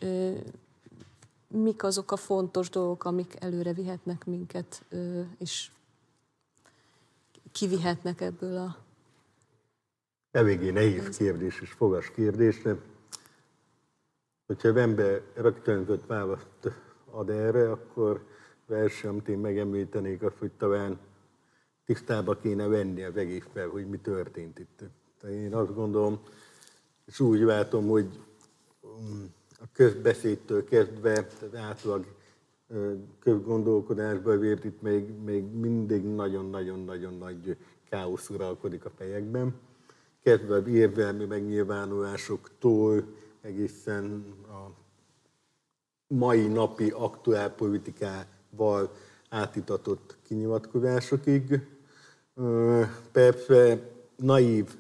[1.47, 4.86] mik azok a fontos dolgok, amik előre vihetnek minket,
[5.38, 5.72] és
[7.52, 8.78] kivihetnek ebből a...
[10.32, 12.76] Eléggé nehéz kérdés és fogas kérdés, de
[14.45, 16.72] hogyha az ember rögtönzött választ
[17.12, 18.26] ad erre, akkor
[19.04, 20.99] amit én megemlítenék, az, hogy talán
[21.86, 24.84] tisztába kéne venni az egészben, hogy mi történt itt.
[25.20, 26.20] Tehát én azt gondolom,
[27.06, 28.20] és úgy látom, hogy
[28.88, 29.24] mm,
[29.60, 32.06] a közbeszédtől kezdve, az átlag
[33.19, 37.57] közgondolkodásba vért itt még, még mindig nagyon-nagyon-nagyon nagy
[37.89, 39.55] káosz uralkodik a fejekben.
[40.24, 43.03] Kezdve az érvelmi megnyilvánulásoktól
[43.41, 44.69] egészen a
[46.07, 48.91] mai napi aktuál politikával
[49.30, 51.59] átitatott kinyilatkozásokig.
[53.11, 54.76] Persze naív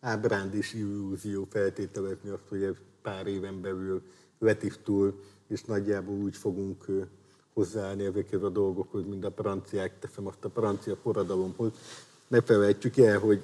[0.00, 4.02] ábránd és illúzió feltételezni azt, hogy ez pár éven belül
[4.38, 6.86] letisztul, és nagyjából úgy fogunk
[7.56, 11.70] hozzáállni ezekhez a dolgokhoz, mint a franciák, teszem azt a francia forradalomhoz.
[12.28, 13.42] Ne felejtsük el, hogy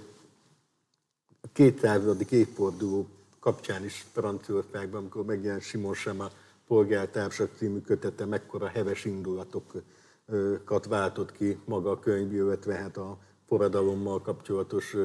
[1.40, 2.02] a 200.
[2.30, 3.06] évforduló
[3.40, 6.30] kapcsán is Franciaországban, amikor megjelent Simon Sema
[6.66, 14.20] polgártársak című kötete, mekkora heves indulatokat váltott ki maga a könyv, illetve hát a forradalommal
[14.20, 14.96] kapcsolatos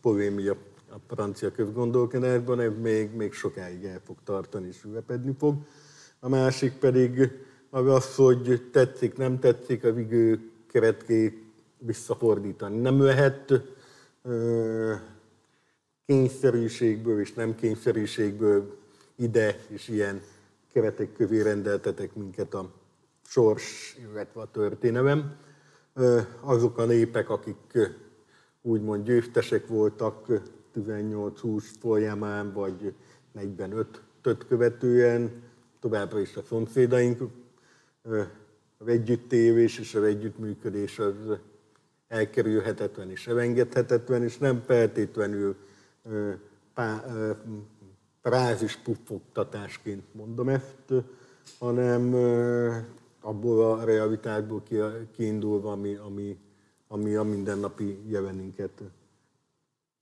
[0.00, 0.56] polémia
[0.90, 5.54] a francia közgondolkodásban, ez még, még sokáig el fog tartani és ülepedni fog.
[6.20, 7.30] A másik pedig
[7.74, 11.42] az, hogy tetszik, nem tetszik, a vigő keretké
[11.78, 12.80] visszafordítani.
[12.80, 13.52] Nem lehet
[16.06, 18.76] kényszerűségből és nem kényszerűségből
[19.16, 20.20] ide és ilyen
[20.72, 22.70] keretek közé rendeltetek minket a
[23.26, 25.36] sors, illetve a történelem.
[26.40, 27.78] Azok a népek, akik
[28.62, 30.26] úgymond győztesek voltak
[30.74, 32.94] 18-20 folyamán, vagy
[33.38, 35.42] 45-öt követően,
[35.80, 37.22] továbbra is a szomszédaink.
[38.78, 41.14] Az együttélés és az együttműködés az
[42.08, 45.56] elkerülhetetlen és elengedhetetlen, és nem feltétlenül
[48.22, 50.92] prázis puffogtatásként mondom ezt,
[51.58, 52.14] hanem
[53.20, 54.62] abból a realitásból
[55.16, 56.38] kiindulva, ami, ami,
[56.88, 58.82] ami a mindennapi jelenünket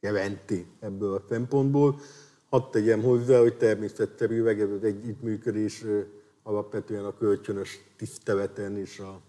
[0.00, 2.00] jelenti ebből a szempontból.
[2.48, 5.84] Hadd tegyem hozzá, hogy természetszerűleg ez az együttműködés
[6.42, 9.20] alapvetően a kölcsönös tiszteleten és a,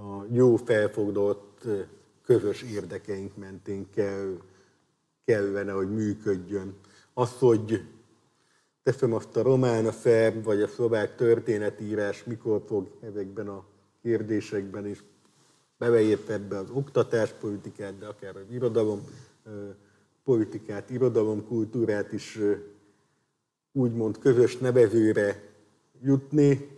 [0.00, 1.66] a jó felfogott
[2.24, 4.36] közös érdekeink mentén kell,
[5.24, 6.74] kellene, hogy működjön.
[7.14, 7.82] Az, hogy
[8.82, 13.64] teszem azt a román, a szerb vagy a szlovák történetírás mikor fog ezekben a
[14.02, 15.04] kérdésekben is
[15.78, 19.04] beleértve ebbe az oktatáspolitikát, de akár az irodalom
[20.24, 22.38] politikát, irodalomkultúrát is
[23.72, 25.53] úgymond közös nevezőre
[26.02, 26.68] jutni.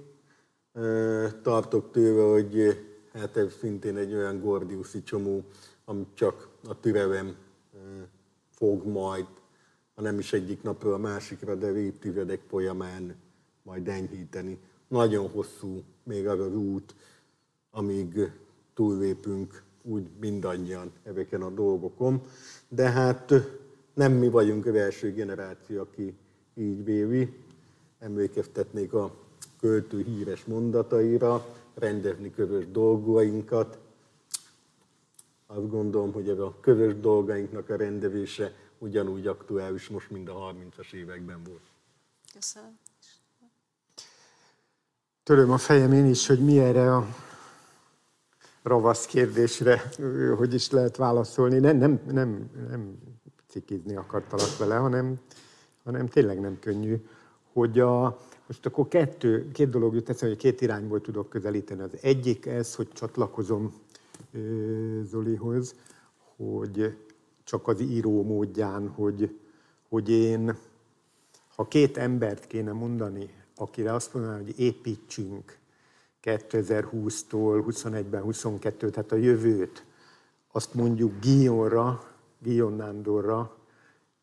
[1.43, 5.45] Tartok tőle, hogy hát ez szintén egy olyan gordiuszi csomó,
[5.85, 7.37] amit csak a türelem
[8.51, 9.27] fog majd,
[9.95, 13.17] ha nem is egyik napról a másikra, de évtizedek folyamán
[13.63, 14.59] majd enyhíteni.
[14.89, 16.95] Nagyon hosszú még az az út,
[17.71, 18.33] amíg
[18.75, 22.23] túllépünk úgy mindannyian ezeken a dolgokon.
[22.69, 23.33] De hát
[23.95, 26.15] nem mi vagyunk az első generáció, aki
[26.55, 27.45] így vévi.
[27.99, 29.15] Emlékeztetnék a
[29.61, 33.79] költő híres mondataira, rendezni közös dolgainkat.
[35.47, 40.93] Azt gondolom, hogy ez a közös dolgainknak a rendevése ugyanúgy aktuális most, mint a 30-as
[40.93, 41.63] években volt.
[42.35, 42.79] Köszönöm.
[45.23, 47.07] Töröm a fejem én is, hogy mi erre a
[48.63, 49.91] ravasz kérdésre,
[50.37, 51.59] hogy is lehet válaszolni.
[51.59, 52.99] Nem, nem, nem, nem
[53.49, 55.21] cikizni akartalak vele, hanem,
[55.85, 57.07] hanem tényleg nem könnyű,
[57.57, 61.83] hogy a, most akkor kettő, két dolog jut eszembe, hogy két irányból tudok közelíteni.
[61.83, 63.75] Az egyik ez, hogy csatlakozom
[65.03, 65.75] Zolihoz,
[66.37, 66.97] hogy
[67.45, 69.39] csak az író módján, hogy,
[69.89, 70.57] hogy én,
[71.55, 75.59] ha két embert kéne mondani, akire azt mondanám, hogy építsünk
[76.23, 79.85] 2020-tól 21-ben, 22 tehát a jövőt,
[80.53, 82.05] azt mondjuk Gionra,
[82.43, 83.57] Gion Nándorra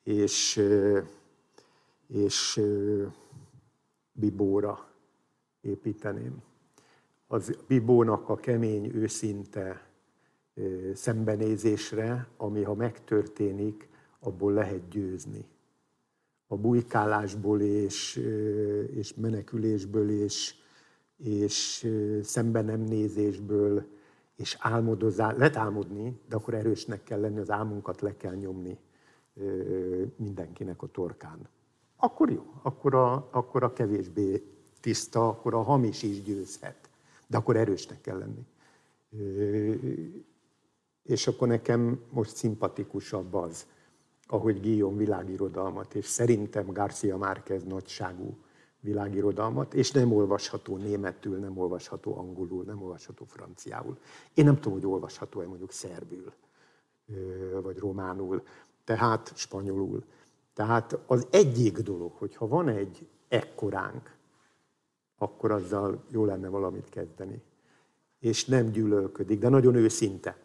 [0.03, 0.63] és,
[2.07, 2.61] és
[4.13, 4.89] Bibóra
[5.61, 6.41] építeném.
[7.27, 9.87] Az Bibónak a kemény, őszinte
[10.93, 13.89] szembenézésre, ami ha megtörténik,
[14.19, 15.45] abból lehet győzni.
[16.47, 18.15] A bujkálásból és,
[18.93, 20.55] és menekülésből és,
[21.17, 21.87] és
[22.21, 23.85] szembe nem nézésből
[24.35, 28.77] és álmodozál, lehet álmodni, de akkor erősnek kell lenni, az álmunkat le kell nyomni
[30.15, 31.49] mindenkinek a torkán.
[32.03, 34.43] Akkor jó, akkor a, akkor a kevésbé
[34.81, 36.89] tiszta, akkor a hamis is győzhet.
[37.27, 38.45] De akkor erősnek kell lenni.
[41.03, 43.65] És akkor nekem most szimpatikusabb az,
[44.27, 48.37] ahogy Guillaume világirodalmat, és szerintem Garcia Márquez nagyságú
[48.79, 53.97] világirodalmat, és nem olvasható németül, nem olvasható angolul, nem olvasható franciául.
[54.33, 56.33] Én nem tudom, hogy olvasható-e mondjuk szerbül,
[57.61, 58.43] vagy románul,
[58.83, 60.03] tehát spanyolul.
[60.53, 64.17] Tehát az egyik dolog, hogyha van egy ekkoránk,
[65.17, 67.41] akkor azzal jó lenne valamit kezdeni.
[68.19, 70.37] És nem gyűlölködik, de nagyon őszinte,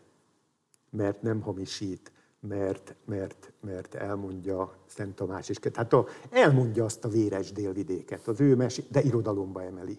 [0.90, 5.56] mert nem hamisít, mert, mert, mert elmondja Szent Tamás is.
[5.56, 9.98] Tehát a, elmondja azt a véres délvidéket, az ő mesé, de irodalomba emeli,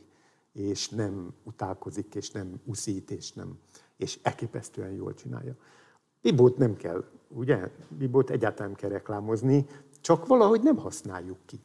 [0.53, 3.60] és nem utálkozik, és nem uszít, és, nem,
[3.97, 5.55] és elképesztően jól csinálja.
[6.22, 7.72] Bibót nem kell, ugye?
[7.97, 9.66] Bibót egyáltalán nem kell reklámozni,
[10.02, 11.60] csak valahogy nem használjuk ki,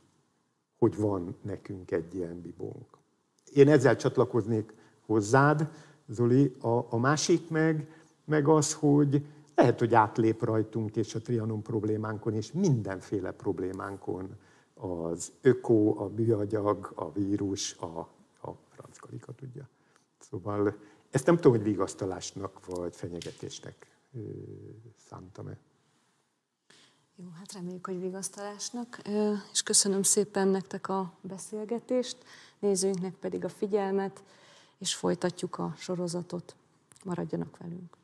[0.78, 2.98] hogy van nekünk egy ilyen bibónk.
[3.52, 4.74] Én ezzel csatlakoznék
[5.06, 5.70] hozzád,
[6.06, 6.56] Zoli.
[6.60, 7.88] A, a másik meg,
[8.24, 14.36] meg az, hogy lehet, hogy átlép rajtunk és a trianon problémánkon, és mindenféle problémánkon
[14.74, 17.98] az öko, a műanyag, a vírus, a,
[18.40, 18.98] a franc
[19.36, 19.68] tudja.
[20.18, 20.76] Szóval
[21.10, 23.86] ezt nem tudom, hogy vigasztalásnak vagy fenyegetésnek
[25.08, 25.58] szántam-e.
[27.16, 29.02] Jó, hát reméljük, hogy vigasztalásnak,
[29.52, 32.16] és köszönöm szépen nektek a beszélgetést,
[32.58, 34.22] nézőinknek pedig a figyelmet,
[34.78, 36.54] és folytatjuk a sorozatot.
[37.04, 37.96] Maradjanak velünk!